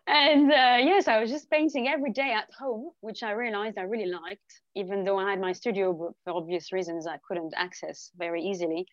and 0.08 0.50
uh, 0.50 0.78
yes, 0.80 1.06
I 1.06 1.20
was 1.20 1.30
just 1.30 1.48
painting 1.48 1.86
every 1.86 2.10
day 2.10 2.32
at 2.32 2.48
home, 2.58 2.90
which 3.00 3.22
I 3.22 3.30
realized 3.32 3.78
I 3.78 3.82
really 3.82 4.10
liked, 4.10 4.60
even 4.74 5.04
though 5.04 5.18
I 5.18 5.30
had 5.30 5.40
my 5.40 5.52
studio, 5.52 5.92
but 5.92 6.12
for 6.24 6.36
obvious 6.36 6.72
reasons 6.72 7.06
I 7.06 7.18
couldn't 7.26 7.54
access 7.56 8.10
very 8.16 8.42
easily. 8.42 8.86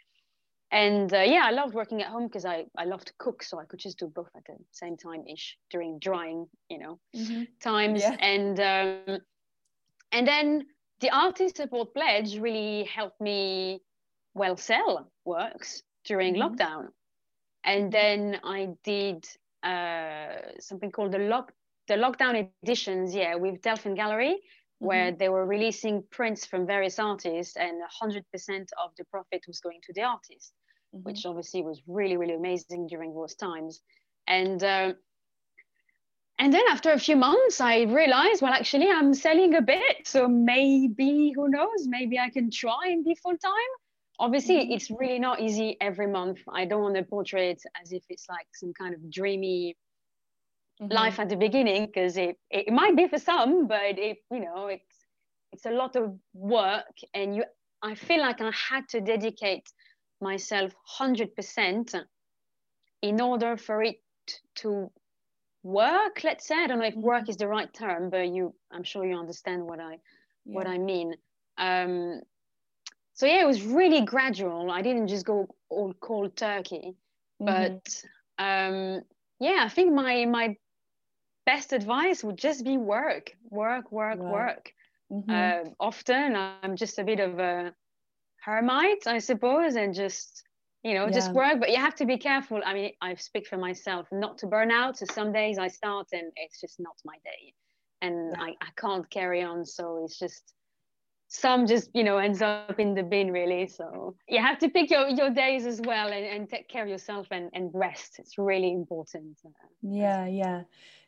And 0.71 1.11
uh, 1.13 1.21
yeah, 1.21 1.43
I 1.45 1.51
loved 1.51 1.73
working 1.73 2.01
at 2.01 2.09
home 2.09 2.27
because 2.27 2.45
I, 2.45 2.65
I 2.77 2.85
love 2.85 3.05
to 3.05 3.13
cook, 3.17 3.41
so 3.41 3.59
I 3.59 3.65
could 3.65 3.79
just 3.79 3.97
do 3.97 4.07
both 4.07 4.29
at 4.35 4.43
the 4.45 4.55
same 4.71 4.97
time 4.97 5.23
ish 5.27 5.57
during 5.71 5.97
drying, 5.99 6.47
you 6.69 6.79
know, 6.79 6.99
mm-hmm. 7.15 7.43
times. 7.59 8.01
Yeah. 8.01 8.17
And 8.19 8.59
um, 8.59 9.19
and 10.11 10.27
then 10.27 10.65
the 11.01 11.09
artist 11.09 11.57
support 11.57 11.93
pledge 11.93 12.37
really 12.37 12.83
helped 12.83 13.19
me 13.19 13.81
well 14.33 14.57
sell 14.57 15.11
works 15.25 15.83
during 16.05 16.35
mm-hmm. 16.35 16.43
lockdown 16.43 16.87
and 17.63 17.91
then 17.91 18.39
i 18.43 18.69
did 18.83 19.25
uh, 19.63 20.37
something 20.59 20.91
called 20.91 21.11
the 21.11 21.19
lock 21.19 21.51
the 21.87 21.95
lockdown 21.95 22.47
editions 22.63 23.15
yeah 23.15 23.35
with 23.35 23.61
Delphian 23.61 23.95
gallery 23.95 24.35
mm-hmm. 24.35 24.85
where 24.85 25.11
they 25.11 25.29
were 25.29 25.45
releasing 25.45 26.03
prints 26.11 26.45
from 26.45 26.67
various 26.67 26.99
artists 26.99 27.55
and 27.57 27.81
100% 28.03 28.21
of 28.83 28.91
the 28.97 29.05
profit 29.05 29.43
was 29.47 29.59
going 29.59 29.79
to 29.83 29.93
the 29.93 30.03
artist 30.03 30.53
mm-hmm. 30.95 31.03
which 31.03 31.25
obviously 31.25 31.63
was 31.63 31.81
really 31.87 32.17
really 32.17 32.35
amazing 32.35 32.87
during 32.87 33.13
those 33.13 33.35
times 33.35 33.81
and 34.27 34.63
uh, 34.63 34.93
and 36.37 36.53
then 36.53 36.63
after 36.69 36.91
a 36.91 36.99
few 36.99 37.15
months, 37.15 37.61
I 37.61 37.83
realized, 37.83 38.41
well, 38.41 38.53
actually, 38.53 38.89
I'm 38.89 39.13
selling 39.13 39.55
a 39.55 39.61
bit. 39.61 40.05
So 40.05 40.27
maybe, 40.27 41.31
who 41.33 41.49
knows, 41.49 41.87
maybe 41.87 42.19
I 42.19 42.29
can 42.29 42.51
try 42.51 42.87
and 42.87 43.05
be 43.05 43.15
full 43.15 43.37
time. 43.37 43.71
Obviously, 44.19 44.57
mm-hmm. 44.57 44.73
it's 44.73 44.91
really 44.91 45.19
not 45.19 45.39
easy 45.39 45.77
every 45.79 46.07
month. 46.07 46.39
I 46.49 46.65
don't 46.65 46.81
want 46.81 46.95
to 46.95 47.03
portray 47.03 47.51
it 47.51 47.63
as 47.81 47.93
if 47.93 48.03
it's 48.09 48.27
like 48.27 48.47
some 48.53 48.73
kind 48.73 48.93
of 48.93 49.09
dreamy 49.09 49.77
mm-hmm. 50.81 50.91
life 50.91 51.19
at 51.19 51.29
the 51.29 51.37
beginning, 51.37 51.85
because 51.85 52.17
it, 52.17 52.37
it 52.49 52.73
might 52.73 52.97
be 52.97 53.07
for 53.07 53.19
some, 53.19 53.67
but 53.67 53.97
it, 53.97 54.17
you 54.29 54.41
know, 54.41 54.67
it's 54.67 54.95
it's 55.53 55.65
a 55.65 55.71
lot 55.71 55.95
of 55.95 56.17
work. 56.33 56.95
And 57.13 57.35
you 57.37 57.45
I 57.81 57.95
feel 57.95 58.19
like 58.19 58.41
I 58.41 58.51
had 58.51 58.89
to 58.89 58.99
dedicate 58.99 59.69
myself 60.19 60.73
100% 60.99 61.95
in 63.01 63.21
order 63.21 63.57
for 63.57 63.83
it 63.83 63.97
to 64.55 64.91
work 65.65 66.23
let's 66.23 66.47
say 66.47 66.53
i 66.55 66.67
don't 66.67 66.77
know 66.77 66.85
if 66.85 66.95
work 66.95 67.23
mm-hmm. 67.23 67.31
is 67.31 67.37
the 67.37 67.47
right 67.47 67.73
term 67.73 68.11
but 68.11 68.27
you 68.27 68.53
i'm 68.71 68.83
sure 68.83 69.03
you 69.03 69.17
understand 69.17 69.63
what 69.63 69.79
i 69.79 69.93
yeah. 69.93 69.97
what 70.45 70.67
i 70.67 70.77
mean 70.77 71.15
um 71.57 72.21
so 73.15 73.25
yeah 73.25 73.41
it 73.41 73.47
was 73.47 73.63
really 73.63 74.01
gradual 74.01 74.69
i 74.69 74.83
didn't 74.83 75.07
just 75.07 75.25
go 75.25 75.47
all 75.69 75.91
cold 76.01 76.35
turkey 76.35 76.95
mm-hmm. 77.41 77.45
but 77.45 78.03
um 78.37 79.01
yeah 79.39 79.63
i 79.63 79.69
think 79.69 79.91
my 79.91 80.25
my 80.25 80.55
best 81.47 81.73
advice 81.73 82.23
would 82.23 82.37
just 82.37 82.63
be 82.63 82.77
work 82.77 83.31
work 83.49 83.91
work 83.91 84.19
yeah. 84.21 84.31
work 84.31 84.71
mm-hmm. 85.11 85.31
uh, 85.31 85.67
often 85.79 86.35
i'm 86.35 86.75
just 86.75 86.99
a 86.99 87.03
bit 87.03 87.19
of 87.19 87.39
a 87.39 87.73
hermit 88.39 89.07
i 89.07 89.17
suppose 89.17 89.75
and 89.75 89.95
just 89.95 90.43
you 90.85 90.93
know, 90.93 91.05
yeah. 91.05 91.11
just 91.11 91.31
work, 91.33 91.59
but 91.59 91.71
you 91.71 91.77
have 91.77 91.95
to 91.95 92.05
be 92.05 92.15
careful. 92.15 92.61
I 92.63 92.73
mean, 92.75 92.91
I 93.01 93.15
speak 93.15 93.47
for 93.47 93.57
myself, 93.57 94.07
not 94.11 94.37
to 94.37 94.45
burn 94.45 94.69
out. 94.69 94.95
So 94.99 95.05
some 95.11 95.33
days 95.33 95.57
I 95.57 95.67
start 95.67 96.07
and 96.13 96.31
it's 96.35 96.61
just 96.61 96.79
not 96.79 96.93
my 97.03 97.15
day 97.23 97.55
and 98.03 98.35
yeah. 98.37 98.43
I, 98.43 98.49
I 98.61 98.69
can't 98.77 99.09
carry 99.09 99.41
on. 99.41 99.65
So 99.65 100.03
it's 100.05 100.19
just, 100.19 100.53
some 101.27 101.65
just, 101.65 101.89
you 101.95 102.03
know, 102.03 102.19
ends 102.19 102.43
up 102.43 102.79
in 102.79 102.93
the 102.93 103.01
bin 103.01 103.31
really. 103.31 103.65
So 103.65 104.15
you 104.29 104.39
have 104.39 104.59
to 104.59 104.69
pick 104.69 104.91
your, 104.91 105.09
your 105.09 105.31
days 105.31 105.65
as 105.65 105.81
well 105.81 106.09
and, 106.13 106.23
and 106.23 106.47
take 106.47 106.69
care 106.69 106.83
of 106.83 106.89
yourself 106.89 107.25
and, 107.31 107.49
and 107.53 107.71
rest. 107.73 108.19
It's 108.19 108.37
really 108.37 108.71
important. 108.71 109.39
Yeah, 109.81 110.27
yeah. 110.27 110.61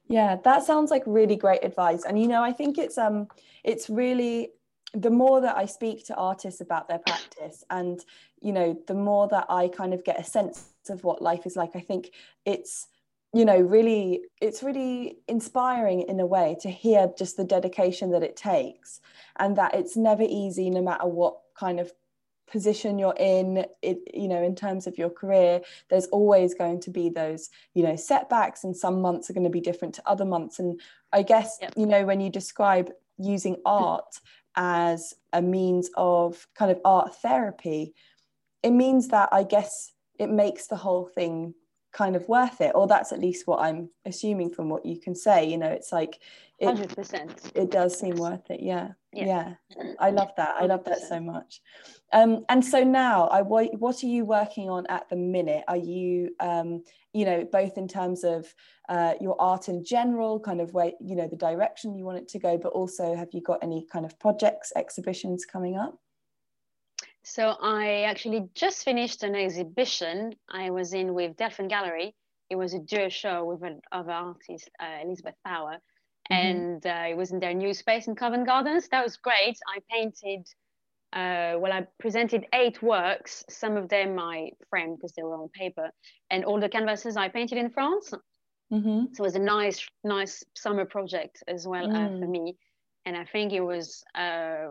Yeah, 0.09 0.37
that 0.43 0.63
sounds 0.63 0.89
like 0.89 1.03
really 1.05 1.35
great 1.35 1.63
advice. 1.63 2.03
And 2.03 2.19
you 2.19 2.27
know, 2.27 2.41
I 2.41 2.53
think 2.53 2.77
it's 2.77 2.97
um 2.97 3.27
it's 3.63 3.89
really 3.89 4.53
the 4.93 5.09
more 5.09 5.41
that 5.41 5.57
I 5.57 5.65
speak 5.65 6.05
to 6.07 6.15
artists 6.15 6.61
about 6.61 6.87
their 6.87 6.99
practice 6.99 7.63
and 7.69 8.03
you 8.41 8.53
know 8.53 8.77
the 8.87 8.93
more 8.93 9.27
that 9.29 9.45
I 9.49 9.67
kind 9.67 9.93
of 9.93 10.03
get 10.03 10.19
a 10.19 10.23
sense 10.23 10.69
of 10.89 11.03
what 11.03 11.21
life 11.21 11.45
is 11.45 11.55
like 11.55 11.75
I 11.75 11.81
think 11.81 12.11
it's 12.45 12.87
you 13.33 13.45
know 13.45 13.59
really 13.59 14.21
it's 14.41 14.63
really 14.63 15.17
inspiring 15.27 16.01
in 16.01 16.19
a 16.19 16.25
way 16.25 16.55
to 16.61 16.69
hear 16.69 17.11
just 17.17 17.37
the 17.37 17.43
dedication 17.43 18.11
that 18.11 18.23
it 18.23 18.35
takes 18.35 19.01
and 19.37 19.57
that 19.57 19.75
it's 19.75 19.97
never 19.97 20.23
easy 20.23 20.69
no 20.69 20.81
matter 20.81 21.07
what 21.07 21.37
kind 21.57 21.79
of 21.79 21.91
position 22.49 22.97
you're 22.97 23.15
in 23.19 23.65
it 23.81 23.99
you 24.13 24.29
know 24.29 24.41
in 24.41 24.55
terms 24.55 24.87
of 24.87 24.97
your 24.97 25.09
career 25.09 25.59
there's 25.89 26.07
always 26.07 26.53
going 26.53 26.79
to 26.79 26.89
be 26.89 27.09
those 27.09 27.49
you 27.73 27.83
know 27.83 27.95
setbacks 27.97 28.63
and 28.63 28.75
some 28.75 29.01
months 29.01 29.29
are 29.29 29.33
going 29.33 29.43
to 29.43 29.49
be 29.49 29.59
different 29.59 29.93
to 29.93 30.09
other 30.09 30.23
months 30.23 30.57
and 30.57 30.79
i 31.11 31.21
guess 31.21 31.57
yep. 31.61 31.73
you 31.75 31.85
know 31.85 32.05
when 32.05 32.21
you 32.21 32.29
describe 32.29 32.89
using 33.17 33.57
art 33.65 34.21
as 34.57 35.13
a 35.31 35.41
means 35.41 35.89
of 35.95 36.47
kind 36.55 36.71
of 36.71 36.81
art 36.83 37.15
therapy, 37.15 37.93
it 38.63 38.71
means 38.71 39.09
that 39.09 39.29
I 39.31 39.43
guess 39.43 39.93
it 40.19 40.29
makes 40.29 40.67
the 40.67 40.75
whole 40.75 41.05
thing 41.05 41.53
kind 41.93 42.15
of 42.15 42.27
worth 42.27 42.59
it, 42.59 42.73
or 42.75 42.87
that's 42.87 43.11
at 43.11 43.19
least 43.19 43.47
what 43.47 43.61
I'm 43.61 43.89
assuming 44.05 44.49
from 44.49 44.67
what 44.67 44.85
you 44.85 44.99
can 44.99 45.15
say. 45.15 45.49
You 45.49 45.57
know, 45.57 45.69
it's 45.69 45.91
like 45.91 46.19
it, 46.59 46.67
100%. 46.67 47.51
It 47.55 47.71
does 47.71 47.97
seem 47.97 48.15
worth 48.15 48.49
it. 48.49 48.61
Yeah. 48.61 48.89
Yeah. 49.17 49.53
yeah. 49.75 49.93
I 49.99 50.11
love 50.11 50.31
that. 50.37 50.55
I 50.59 50.65
love 50.65 50.83
that 50.85 50.99
so 50.99 51.19
much. 51.19 51.61
Um, 52.13 52.45
and 52.49 52.63
so 52.63 52.83
now, 52.83 53.27
I 53.27 53.41
what, 53.41 54.03
are 54.03 54.07
you 54.07 54.25
working 54.25 54.69
on 54.69 54.85
at 54.87 55.09
the 55.09 55.15
minute? 55.15 55.63
Are 55.67 55.77
you, 55.77 56.31
um, 56.39 56.83
you 57.13 57.25
know, 57.25 57.45
both 57.51 57.77
in 57.77 57.87
terms 57.87 58.23
of 58.23 58.53
uh, 58.89 59.15
your 59.19 59.39
art 59.41 59.67
in 59.67 59.83
general, 59.83 60.39
kind 60.39 60.61
of 60.61 60.73
where 60.73 60.91
you 61.01 61.15
know 61.15 61.27
the 61.27 61.35
direction 61.35 61.95
you 61.95 62.05
want 62.05 62.19
it 62.19 62.27
to 62.29 62.39
go, 62.39 62.57
but 62.57 62.69
also 62.69 63.15
have 63.15 63.29
you 63.33 63.41
got 63.41 63.59
any 63.61 63.85
kind 63.91 64.05
of 64.05 64.17
projects, 64.19 64.71
exhibitions 64.75 65.45
coming 65.45 65.77
up? 65.77 65.99
So 67.23 67.55
I 67.61 68.03
actually 68.03 68.47
just 68.55 68.85
finished 68.85 69.21
an 69.23 69.35
exhibition 69.35 70.33
I 70.49 70.69
was 70.69 70.93
in 70.93 71.13
with 71.13 71.35
Delphian 71.35 71.67
Gallery. 71.67 72.15
It 72.49 72.55
was 72.55 72.73
a 72.73 72.79
duo 72.79 73.09
show 73.09 73.43
with 73.43 73.63
another 73.63 74.11
artist, 74.11 74.69
uh, 74.79 75.03
Elizabeth 75.03 75.35
Power. 75.45 75.79
And 76.29 76.85
uh, 76.85 77.05
it 77.09 77.17
was 77.17 77.31
in 77.31 77.39
their 77.39 77.53
new 77.53 77.73
space 77.73 78.07
in 78.07 78.15
Covent 78.15 78.45
Gardens. 78.45 78.87
That 78.89 79.03
was 79.03 79.17
great. 79.17 79.57
I 79.67 79.79
painted 79.89 80.47
uh, 81.13 81.55
well, 81.57 81.71
I 81.71 81.87
presented 81.99 82.45
eight 82.53 82.81
works. 82.81 83.45
Some 83.49 83.77
of 83.77 83.87
them 83.87 84.19
I 84.19 84.51
framed 84.69 84.97
because 84.97 85.13
they 85.13 85.23
were 85.23 85.35
on 85.35 85.49
paper, 85.49 85.89
and 86.29 86.43
all 86.43 86.59
the 86.59 86.69
canvases 86.69 87.15
I 87.15 87.29
painted 87.29 87.57
in 87.57 87.69
France. 87.69 88.13
Mm-hmm. 88.71 89.13
So 89.13 89.23
it 89.23 89.27
was 89.27 89.35
a 89.35 89.39
nice, 89.39 89.87
nice 90.03 90.43
summer 90.53 90.83
project 90.85 91.43
as 91.47 91.65
well 91.65 91.87
mm. 91.87 91.95
uh, 91.95 92.19
for 92.19 92.25
mm. 92.25 92.29
me. 92.29 92.57
And 93.05 93.15
I 93.15 93.23
think 93.23 93.53
it 93.53 93.61
was 93.61 94.03
uh, 94.13 94.67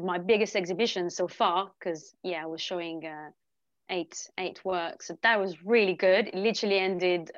my 0.00 0.18
biggest 0.18 0.54
exhibition 0.54 1.10
so 1.10 1.26
far 1.26 1.72
because 1.78 2.14
yeah, 2.22 2.44
I 2.44 2.46
was 2.46 2.60
showing 2.60 3.04
uh, 3.04 3.30
eight 3.90 4.30
eight 4.38 4.64
works. 4.64 5.08
So 5.08 5.18
that 5.24 5.40
was 5.40 5.64
really 5.64 5.94
good. 5.94 6.28
It 6.28 6.36
literally 6.36 6.78
ended 6.78 7.32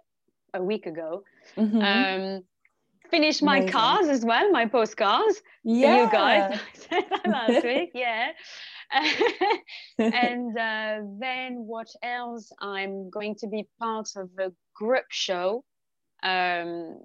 a 0.53 0.63
week 0.63 0.85
ago. 0.85 1.25
Mm-hmm. 1.57 1.79
Um, 1.81 2.43
finished 3.15 3.45
my 3.45 3.59
Amazing. 3.59 3.73
cards 3.73 4.09
as 4.09 4.25
well, 4.25 4.51
my 4.51 4.67
postcards. 4.67 5.41
Yeah. 5.63 6.05
You 6.05 6.11
guys 6.11 6.61
last 7.27 7.65
week, 7.73 7.93
yeah. 7.95 8.33
and 9.99 10.59
uh, 10.59 10.97
then 11.21 11.65
what 11.65 11.87
else? 12.03 12.51
I'm 12.61 13.11
going 13.11 13.37
to 13.37 13.47
be 13.47 13.69
part 13.79 14.09
of 14.17 14.31
a 14.39 14.51
group 14.75 15.05
show 15.11 15.65
um, 16.25 16.99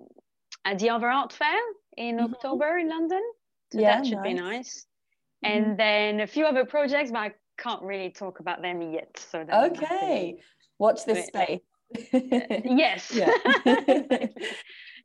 at 0.66 0.80
the 0.80 0.90
Other 0.90 1.10
Art 1.10 1.32
Fair 1.32 1.60
in 1.96 2.18
mm-hmm. 2.18 2.34
October 2.34 2.80
in 2.80 2.90
London. 2.90 3.22
So 3.72 3.80
yeah, 3.80 3.98
that 3.98 4.08
should 4.08 4.18
nice. 4.18 4.24
be 4.24 4.34
nice. 4.34 4.86
Mm-hmm. 5.46 5.52
And 5.52 5.80
then 5.80 6.22
a 6.22 6.28
few 6.28 6.46
other 6.46 6.66
projects, 6.66 7.12
but 7.12 7.20
I 7.20 7.32
can't 7.60 7.84
really 7.84 8.10
talk 8.10 8.40
about 8.40 8.64
them 8.64 8.82
yet. 8.82 9.12
So 9.32 9.46
okay, 9.68 10.40
watch 10.80 11.06
this 11.06 11.28
space. 11.28 11.60
yes. 12.66 13.12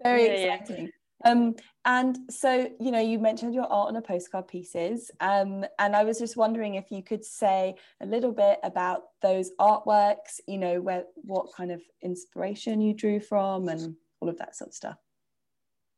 Very 0.04 0.26
yeah, 0.26 0.54
exciting. 0.54 0.84
Yeah. 0.86 0.90
Um, 1.30 1.54
and 1.86 2.18
so, 2.30 2.70
you 2.78 2.90
know, 2.90 3.00
you 3.00 3.18
mentioned 3.18 3.54
your 3.54 3.64
art 3.64 3.88
on 3.88 3.96
a 3.96 4.02
postcard 4.02 4.46
pieces, 4.46 5.10
um, 5.20 5.64
and 5.78 5.96
I 5.96 6.04
was 6.04 6.18
just 6.18 6.36
wondering 6.36 6.74
if 6.74 6.90
you 6.90 7.02
could 7.02 7.24
say 7.24 7.74
a 8.02 8.06
little 8.06 8.32
bit 8.32 8.58
about 8.62 9.04
those 9.22 9.50
artworks. 9.58 10.40
You 10.46 10.58
know, 10.58 10.80
where 10.80 11.04
what 11.14 11.46
kind 11.56 11.72
of 11.72 11.80
inspiration 12.02 12.80
you 12.80 12.92
drew 12.94 13.20
from, 13.20 13.68
and 13.68 13.96
all 14.20 14.28
of 14.28 14.38
that 14.38 14.54
sort 14.56 14.68
of 14.68 14.74
stuff. 14.74 14.96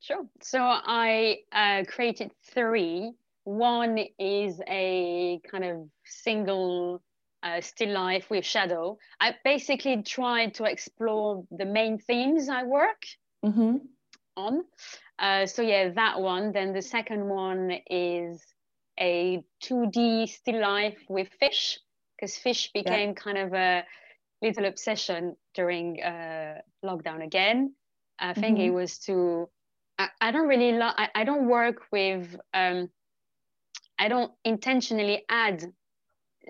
Sure. 0.01 0.27
So 0.43 0.61
I 0.61 1.39
uh, 1.53 1.85
created 1.89 2.31
three. 2.53 3.13
One 3.45 3.99
is 4.19 4.61
a 4.69 5.41
kind 5.51 5.65
of 5.65 5.89
single 6.05 7.03
uh, 7.43 7.61
still 7.61 7.93
life 7.93 8.29
with 8.31 8.45
shadow. 8.45 8.99
I 9.21 9.35
basically 9.45 10.03
tried 10.03 10.55
to 10.55 10.65
explore 10.65 11.45
the 11.51 11.65
main 11.65 11.99
themes 11.99 12.49
I 12.49 12.65
work. 12.65 13.03
Mm-hmm. 13.45 13.77
On. 14.37 14.65
Uh, 15.19 15.47
so 15.47 15.63
yeah, 15.63 15.91
that 15.91 16.21
one. 16.21 16.53
Then 16.53 16.73
the 16.73 16.83
second 16.83 17.29
one 17.29 17.73
is 17.91 18.43
a 18.99 19.43
2D 19.65 20.29
still 20.29 20.61
life 20.61 20.99
with 21.09 21.29
fish, 21.41 21.79
because 22.17 22.37
fish 22.37 22.71
became 22.73 23.11
yeah. 23.11 23.15
kind 23.15 23.39
of 23.39 23.55
a 23.55 23.85
little 24.43 24.67
obsession 24.67 25.37
during 25.55 26.03
uh, 26.03 26.61
lockdown 26.85 27.25
again. 27.25 27.75
I 28.19 28.35
think 28.35 28.59
mm-hmm. 28.59 28.69
it 28.69 28.75
was 28.75 28.99
to. 29.01 29.49
I, 29.99 30.09
I 30.21 30.31
don't 30.31 30.49
really. 30.49 30.73
Lo- 30.73 30.97
I, 30.97 31.09
I 31.15 31.25
don't 31.25 31.49
work 31.49 31.83
with. 31.93 32.37
Um, 32.53 32.91
I 33.99 34.09
don't 34.09 34.33
intentionally 34.45 35.25
add 35.29 35.65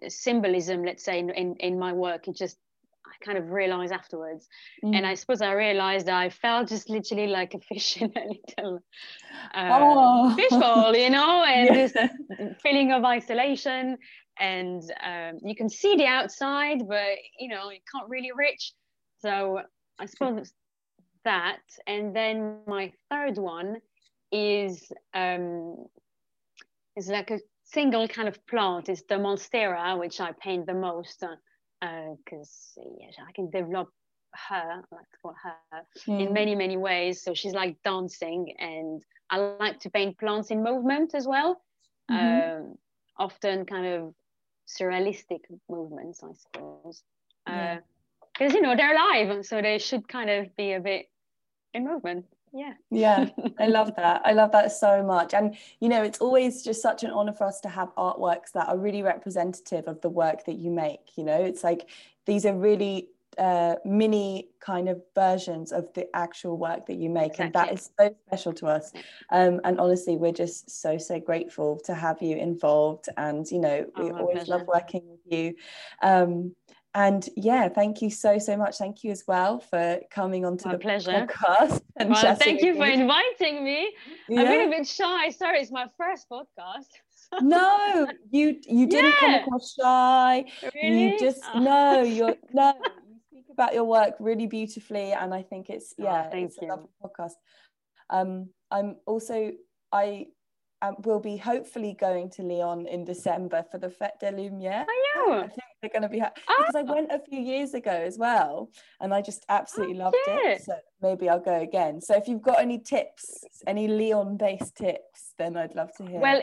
symbolism, 0.09 0.85
let's 0.85 1.05
say, 1.05 1.19
in, 1.19 1.31
in, 1.31 1.57
in 1.57 1.79
my 1.79 1.93
work. 1.93 2.29
It 2.29 2.37
just 2.37 2.59
I 3.21 3.25
kind 3.25 3.39
of 3.39 3.51
realized 3.51 3.93
afterwards. 3.93 4.49
Mm. 4.85 4.97
And 4.97 5.07
I 5.07 5.15
suppose 5.15 5.41
I 5.41 5.53
realized 5.53 6.09
I 6.09 6.29
felt 6.29 6.69
just 6.69 6.91
literally 6.91 7.27
like 7.27 7.55
a 7.55 7.61
fish 7.61 7.97
in 8.01 8.13
a 8.17 8.29
little 8.29 8.81
uh, 9.55 9.79
oh. 9.81 10.35
fishbowl, 10.37 10.97
you 10.97 11.11
know, 11.11 11.45
and 11.49 11.67
yeah. 11.67 11.75
this 11.75 12.57
feeling 12.63 12.93
of 12.93 13.05
isolation. 13.05 13.99
And 14.39 14.83
um, 15.03 15.39
you 15.43 15.55
can 15.55 15.69
see 15.69 15.97
the 15.97 16.07
outside, 16.07 16.87
but 16.87 17.17
you 17.39 17.49
know, 17.49 17.71
you 17.71 17.79
can't 17.91 18.09
really 18.09 18.33
reach. 18.37 18.73
So 19.19 19.61
I 19.99 20.07
suppose 20.07 20.53
that. 21.25 21.63
And 21.87 22.15
then 22.15 22.59
my 22.67 22.93
third 23.11 23.39
one 23.39 23.77
is 24.31 24.93
um, 25.15 25.87
is 26.97 27.09
like 27.09 27.31
a 27.31 27.41
single 27.65 28.09
kind 28.09 28.29
of 28.29 28.45
plant. 28.47 28.89
It's 28.89 29.03
the 29.09 29.17
monstera, 29.17 29.99
which 29.99 30.21
I 30.21 30.33
paint 30.33 30.67
the 30.67 30.75
most. 30.75 31.23
Uh, 31.83 32.15
because 32.25 32.73
uh, 32.79 32.89
yeah, 32.99 33.25
I 33.29 33.33
can 33.33 33.51
develop 33.51 33.91
her 34.49 34.83
like 34.91 35.11
to 35.11 35.19
for 35.23 35.35
her 35.43 35.83
mm. 36.09 36.27
in 36.27 36.33
many 36.33 36.55
many 36.55 36.77
ways. 36.77 37.23
So 37.23 37.35
she's 37.35 37.53
like 37.53 37.77
dancing, 37.85 38.55
and 38.59 39.03
I 39.31 39.39
like 39.39 39.81
to 39.81 39.91
paint 39.91 40.19
plants 40.19 40.51
in 40.51 40.63
movement 40.63 41.15
as 41.15 41.27
well. 41.27 41.61
Mm-hmm. 42.11 42.63
Um, 42.63 42.75
often 43.19 43.67
kind 43.67 43.87
of 43.87 44.15
surrealistic 44.69 45.41
movements, 45.69 46.23
I 46.23 46.33
suppose. 46.33 47.03
Because 47.45 47.81
yeah. 48.41 48.47
uh, 48.47 48.53
you 48.53 48.63
know 48.63 48.77
they're 48.77 48.95
alive, 48.95 49.45
so 49.45 49.61
they 49.61 49.79
should 49.79 50.09
kind 50.09 50.31
of 50.31 50.55
be 50.57 50.73
a 50.73 50.81
bit 50.81 51.07
in 51.75 51.85
movement 51.85 52.25
yeah. 52.53 52.75
Yeah 52.91 53.29
i 53.59 53.67
love 53.79 53.95
that. 53.97 54.23
I 54.25 54.33
love 54.33 54.53
that 54.53 54.73
so 54.73 55.03
much. 55.03 55.35
And 55.35 55.57
you 55.81 55.89
know 55.89 56.03
it's 56.03 56.19
always 56.19 56.63
just 56.63 56.83
such 56.83 57.05
an 57.05 57.11
honor 57.11 57.33
for 57.33 57.45
us 57.45 57.61
to 57.61 57.69
have 57.69 57.95
artworks 57.97 58.53
that 58.55 58.69
are 58.69 58.79
really 58.79 59.03
representative 59.03 59.87
of 59.87 60.01
the 60.01 60.11
work 60.11 60.45
that 60.47 60.57
you 60.57 60.71
make 60.71 61.17
you 61.17 61.25
know? 61.25 61.43
It's 61.43 61.65
like 61.65 61.89
these 62.27 62.47
are 62.47 62.55
really 62.55 63.09
uh, 63.39 63.77
mini 63.85 64.49
kind 64.61 64.89
of 64.89 65.03
versions 65.15 65.71
of 65.71 65.93
the 65.95 66.09
actual 66.17 66.57
work 66.57 66.87
that 66.87 66.97
you 66.97 67.11
make 67.11 67.33
exactly. 67.33 67.45
and 67.45 67.55
that 67.55 67.73
is 67.73 67.91
so 67.99 68.17
special 68.27 68.53
to 68.55 68.67
us. 68.67 68.93
Um, 69.31 69.61
and 69.65 69.79
honestly 69.79 70.17
we're 70.17 70.33
just 70.33 70.71
so 70.71 70.97
so 70.99 71.21
grateful 71.21 71.79
to 71.85 71.95
have 71.95 72.23
you 72.23 72.37
involved 72.37 73.09
and 73.17 73.47
you 73.51 73.59
know 73.59 73.87
we 73.99 74.11
oh, 74.11 74.19
always 74.19 74.37
pleasure. 74.45 74.53
love 74.59 74.67
working 74.67 75.03
with 75.07 75.21
you. 75.27 75.55
Um, 76.03 76.55
and 76.97 77.29
yeah, 77.37 77.69
thank 77.69 78.01
you 78.01 78.09
so 78.09 78.39
so 78.39 78.57
much. 78.57 78.79
Thank 78.79 79.05
you 79.05 79.11
as 79.11 79.25
well 79.29 79.61
for 79.61 80.01
coming 80.11 80.47
onto 80.47 80.67
My 80.67 80.73
the 80.73 80.79
pleasure. 80.79 81.11
podcast. 81.11 81.83
And 81.99 82.11
well, 82.11 82.35
thank 82.37 82.63
you 82.63 82.75
for 82.75 82.87
inviting 82.87 83.65
me. 83.65 83.95
Yeah. 84.29 84.43
I'm 84.43 84.69
a 84.69 84.71
bit 84.71 84.87
shy. 84.87 85.31
Sorry, 85.31 85.61
it's 85.61 85.71
my 85.71 85.87
first 85.97 86.27
podcast. 86.31 86.89
no, 87.43 88.07
you 88.31 88.57
you 88.67 88.87
didn't 88.87 89.13
yeah. 89.13 89.21
come 89.21 89.35
across 89.35 89.75
shy. 89.75 90.45
Really? 90.75 91.13
You 91.13 91.19
just 91.19 91.43
oh. 91.55 91.59
no, 91.59 92.03
you're 92.03 92.37
no. 92.55 92.73
You 93.11 93.19
speak 93.31 93.47
about 93.53 93.75
your 93.75 93.85
work 93.85 94.15
really 94.19 94.47
beautifully, 94.47 95.13
and 95.13 95.35
I 95.35 95.43
think 95.43 95.69
it's 95.69 95.95
oh, 96.01 96.05
yeah, 96.05 96.31
oh, 96.33 96.39
it's 96.39 96.57
you. 96.61 96.69
a 96.69 96.71
lovely 96.71 96.89
podcast. 97.03 97.37
Um, 98.09 98.51
I'm 98.71 98.97
also 99.07 99.53
I 99.93 100.29
um, 100.81 100.97
will 101.05 101.21
be 101.21 101.37
hopefully 101.37 101.97
going 101.99 102.31
to 102.31 102.43
Lyon 102.43 102.87
in 102.87 103.05
December 103.05 103.65
for 103.71 103.79
the 103.79 103.89
Fête 103.89 104.19
des 104.21 104.33
Lumières. 104.33 104.87
Oh, 104.89 105.29
yeah. 105.29 105.45
I 105.45 105.49
think 105.49 105.66
they're 105.87 106.01
going 106.01 106.09
to 106.09 106.15
be 106.15 106.21
ha- 106.21 106.33
oh. 106.49 106.55
because 106.59 106.75
I 106.75 106.83
went 106.83 107.13
a 107.13 107.19
few 107.19 107.41
years 107.41 107.75
ago 107.75 107.91
as 107.91 108.17
well, 108.19 108.71
and 109.01 109.15
I 109.15 109.23
just 109.23 109.45
absolutely 109.49 109.97
oh, 110.01 110.05
loved 110.05 110.17
it. 110.27 110.63
So 110.63 110.75
maybe 111.01 111.29
I'll 111.29 111.41
go 111.41 111.61
again. 111.61 112.01
So 112.01 112.17
if 112.17 112.29
you've 112.29 112.43
got 112.43 112.61
any 112.61 112.79
tips, 112.79 113.45
any 113.67 113.89
Lyon-based 113.89 114.77
tips, 114.77 115.33
then 115.39 115.57
I'd 115.57 115.75
love 115.75 115.91
to 115.99 116.07
hear. 116.07 116.21
Well, 116.21 116.43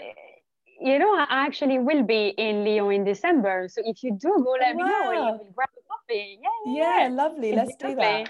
you 0.79 0.99
know, 0.99 1.15
I 1.15 1.25
actually 1.29 1.79
will 1.79 2.03
be 2.03 2.33
in 2.37 2.65
Lyon 2.65 2.91
in 2.91 3.03
December. 3.03 3.67
So 3.69 3.81
if 3.85 4.03
you 4.03 4.17
do 4.19 4.43
go, 4.43 4.55
let 4.59 4.75
me 4.75 4.83
know. 4.83 5.11
And 5.11 5.39
you 5.41 5.53
grab 5.55 5.69
a 5.77 5.81
coffee. 5.87 6.39
Yeah, 6.41 6.49
yeah, 6.65 7.03
yeah. 7.03 7.09
lovely. 7.09 7.53
Let's 7.53 7.75
do 7.75 7.95
that. 7.95 8.29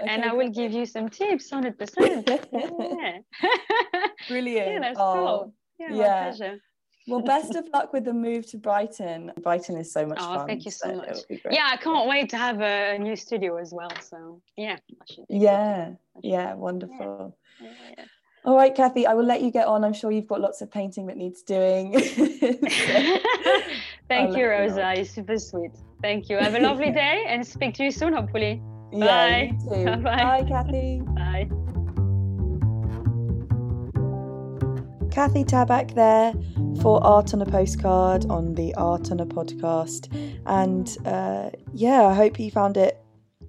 Okay, 0.00 0.12
and 0.12 0.24
I 0.24 0.32
will 0.32 0.50
give 0.50 0.72
you 0.72 0.86
some 0.86 1.08
tips, 1.08 1.50
hundred 1.50 1.78
percent. 1.78 2.26
Brilliant. 4.28 4.68
Yeah, 4.68 4.80
that's 4.80 4.98
oh, 4.98 5.14
cool. 5.14 5.54
Yeah, 5.78 6.32
yeah. 6.34 6.54
Well, 7.06 7.20
best 7.20 7.54
of 7.54 7.68
luck 7.72 7.92
with 7.92 8.04
the 8.04 8.14
move 8.14 8.46
to 8.50 8.56
Brighton. 8.56 9.30
Brighton 9.42 9.76
is 9.76 9.92
so 9.92 10.06
much 10.06 10.18
oh, 10.20 10.36
fun. 10.36 10.46
Thank 10.46 10.64
you 10.64 10.70
so, 10.70 10.88
so 10.88 10.96
much. 10.96 11.18
Yeah, 11.50 11.68
I 11.70 11.76
can't 11.76 12.08
wait 12.08 12.30
to 12.30 12.38
have 12.38 12.60
a, 12.60 12.98
new 12.98 13.14
studio 13.14 13.58
as 13.58 13.74
well. 13.74 13.92
So 14.00 14.40
yeah, 14.56 14.78
yeah, 15.28 15.90
yeah, 16.22 16.54
wonderful. 16.54 17.36
Yeah. 17.60 17.68
Yeah, 17.96 18.04
All 18.44 18.56
right, 18.56 18.74
Kathy, 18.74 19.06
I 19.06 19.14
will 19.14 19.24
let 19.24 19.42
you 19.42 19.50
get 19.50 19.66
on. 19.66 19.84
I'm 19.84 19.92
sure 19.92 20.10
you've 20.10 20.26
got 20.26 20.40
lots 20.40 20.62
of 20.62 20.70
painting 20.70 21.06
that 21.08 21.18
needs 21.18 21.42
doing. 21.42 21.92
Thank 24.08 24.36
you, 24.36 24.48
Rosa. 24.48 24.94
You're 24.96 25.04
super 25.04 25.38
sweet. 25.38 25.72
Thank 26.02 26.28
you. 26.28 26.38
Have 26.38 26.54
a 26.54 26.60
lovely 26.60 26.90
day 26.90 27.24
and 27.28 27.46
speak 27.46 27.74
to 27.74 27.84
you 27.84 27.90
soon, 27.90 28.14
hopefully. 28.14 28.62
Yeah, 28.92 29.50
Bye. 29.68 29.84
Bye. 29.86 29.96
Bye, 29.96 30.44
Kathy. 30.48 31.00
Bye. 31.00 31.20
Kathy 35.14 35.44
Tabak 35.44 35.94
there 35.94 36.34
for 36.82 37.00
Art 37.06 37.34
on 37.34 37.40
a 37.40 37.46
Postcard 37.46 38.26
on 38.28 38.56
the 38.56 38.74
Art 38.74 39.12
on 39.12 39.20
a 39.20 39.24
podcast. 39.24 40.12
And 40.44 40.88
uh, 41.06 41.50
yeah, 41.72 42.02
I 42.02 42.14
hope 42.14 42.40
you 42.40 42.50
found 42.50 42.76
it 42.76 43.00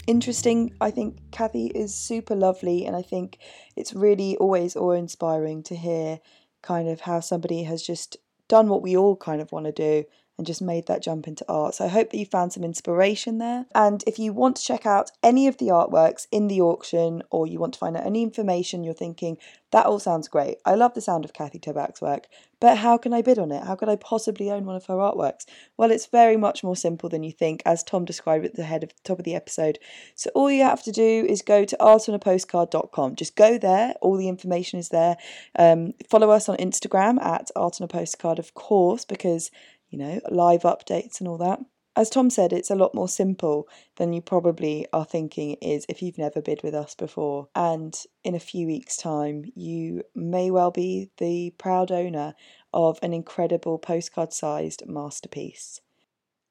interesting. 0.06 0.76
I 0.80 0.92
think 0.92 1.18
Kathy 1.32 1.72
is 1.74 1.96
super 1.96 2.36
lovely, 2.36 2.86
and 2.86 2.96
I 2.96 3.02
think 3.02 3.40
it's 3.76 3.96
really 3.96 4.38
always 4.38 4.76
awe 4.76 4.92
inspiring 4.92 5.64
to 5.64 5.76
hear 5.76 6.20
kind 6.62 6.88
of 6.88 7.02
how 7.02 7.20
somebody 7.20 7.64
has 7.64 7.82
just 7.82 8.18
done 8.48 8.70
what 8.70 8.84
we 8.84 8.96
all 8.96 9.16
kind 9.16 9.42
of 9.42 9.52
want 9.52 9.66
to 9.66 9.72
do 9.72 10.04
and 10.38 10.46
just 10.46 10.62
made 10.62 10.88
that 10.88 11.02
jump 11.02 11.28
into 11.28 11.46
art. 11.48 11.76
So 11.76 11.86
I 11.86 11.90
hope 11.90 12.12
that 12.12 12.18
you 12.18 12.26
found 12.26 12.54
some 12.54 12.64
inspiration 12.64 13.38
there. 13.38 13.66
And 13.74 14.04
if 14.06 14.20
you 14.20 14.34
want 14.34 14.58
to 14.58 14.64
check 14.64 14.86
out 14.86 15.12
any 15.24 15.48
of 15.48 15.58
the 15.58 15.68
artworks 15.68 16.28
in 16.32 16.48
the 16.48 16.62
auction 16.62 17.24
or 17.30 17.48
you 17.48 17.60
want 17.60 17.74
to 17.74 17.80
find 17.80 17.96
out 17.96 18.06
any 18.06 18.22
information 18.22 18.84
you're 18.84 18.94
thinking, 18.94 19.38
that 19.72 19.86
all 19.86 20.00
sounds 20.00 20.28
great. 20.28 20.58
I 20.66 20.76
love 20.76 20.94
the 20.94 21.02
sound 21.02 21.26
of 21.26 21.34
Kathy 21.34 21.60
Tabak's 21.60 22.02
work, 22.02 22.28
but 22.62 22.78
how 22.78 22.98
can 22.98 23.14
I 23.14 23.22
bid 23.22 23.38
on 23.38 23.52
it? 23.52 23.64
How 23.64 23.76
could 23.76 23.90
I 23.90 23.98
possibly 23.98 24.50
own 24.50 24.66
one 24.66 24.76
of 24.76 24.86
her 24.86 24.96
artworks? 24.96 25.46
Well, 25.76 25.92
it's 25.92 26.06
very 26.06 26.38
much 26.38 26.64
more 26.64 26.78
simple 26.78 27.10
than 27.10 27.24
you 27.24 27.32
think, 27.32 27.62
as 27.66 27.84
Tom 27.84 28.06
described 28.06 28.46
at 28.46 28.56
the 28.56 28.64
head 28.64 28.84
of 28.84 28.90
the 28.90 29.02
top 29.04 29.20
of 29.20 29.26
the 29.26 29.36
episode. 29.36 29.80
So 30.16 30.30
all 30.34 30.50
you 30.50 30.64
have 30.64 30.84
to 30.84 30.92
do 30.92 31.26
is 31.28 31.42
go 31.42 31.66
to 31.66 31.78
artonapostcard.com. 31.80 33.16
Just 33.16 33.36
go 33.36 33.58
there, 33.58 33.96
all 34.02 34.16
the 34.16 34.30
information 34.30 34.80
is 34.80 34.90
there. 34.90 35.18
Um, 35.60 35.94
follow 36.10 36.30
us 36.30 36.48
on 36.48 36.56
Instagram 36.58 37.22
at 37.22 37.52
artonapostcard, 37.56 38.40
of 38.40 38.54
course, 38.54 39.04
because 39.04 39.52
you 39.90 39.98
know, 39.98 40.20
live 40.30 40.62
updates 40.62 41.20
and 41.20 41.28
all 41.28 41.38
that. 41.38 41.60
As 41.98 42.10
Tom 42.10 42.30
said, 42.30 42.52
it's 42.52 42.70
a 42.70 42.76
lot 42.76 42.94
more 42.94 43.08
simple 43.08 43.70
than 43.96 44.12
you 44.12 44.22
probably 44.22 44.86
are 44.92 45.06
thinking 45.06 45.52
it 45.52 45.64
is 45.64 45.86
if 45.88 46.02
you've 46.02 46.18
never 46.18 46.42
bid 46.42 46.62
with 46.62 46.76
us 46.76 46.94
before. 46.94 47.48
And 47.56 47.98
in 48.24 48.36
a 48.36 48.40
few 48.40 48.68
weeks' 48.68 48.98
time, 48.98 49.46
you 49.56 50.04
may 50.14 50.52
well 50.52 50.72
be 50.72 51.10
the 51.18 51.52
proud 51.58 51.92
owner 51.92 52.36
of 52.74 53.00
an 53.02 53.14
incredible 53.14 53.78
postcard 53.80 54.34
sized 54.34 54.84
masterpiece. 54.86 55.80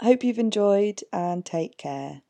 Hope 0.01 0.25
you've 0.25 0.39
enjoyed 0.39 1.03
and 1.13 1.45
take 1.45 1.77
care. 1.77 2.23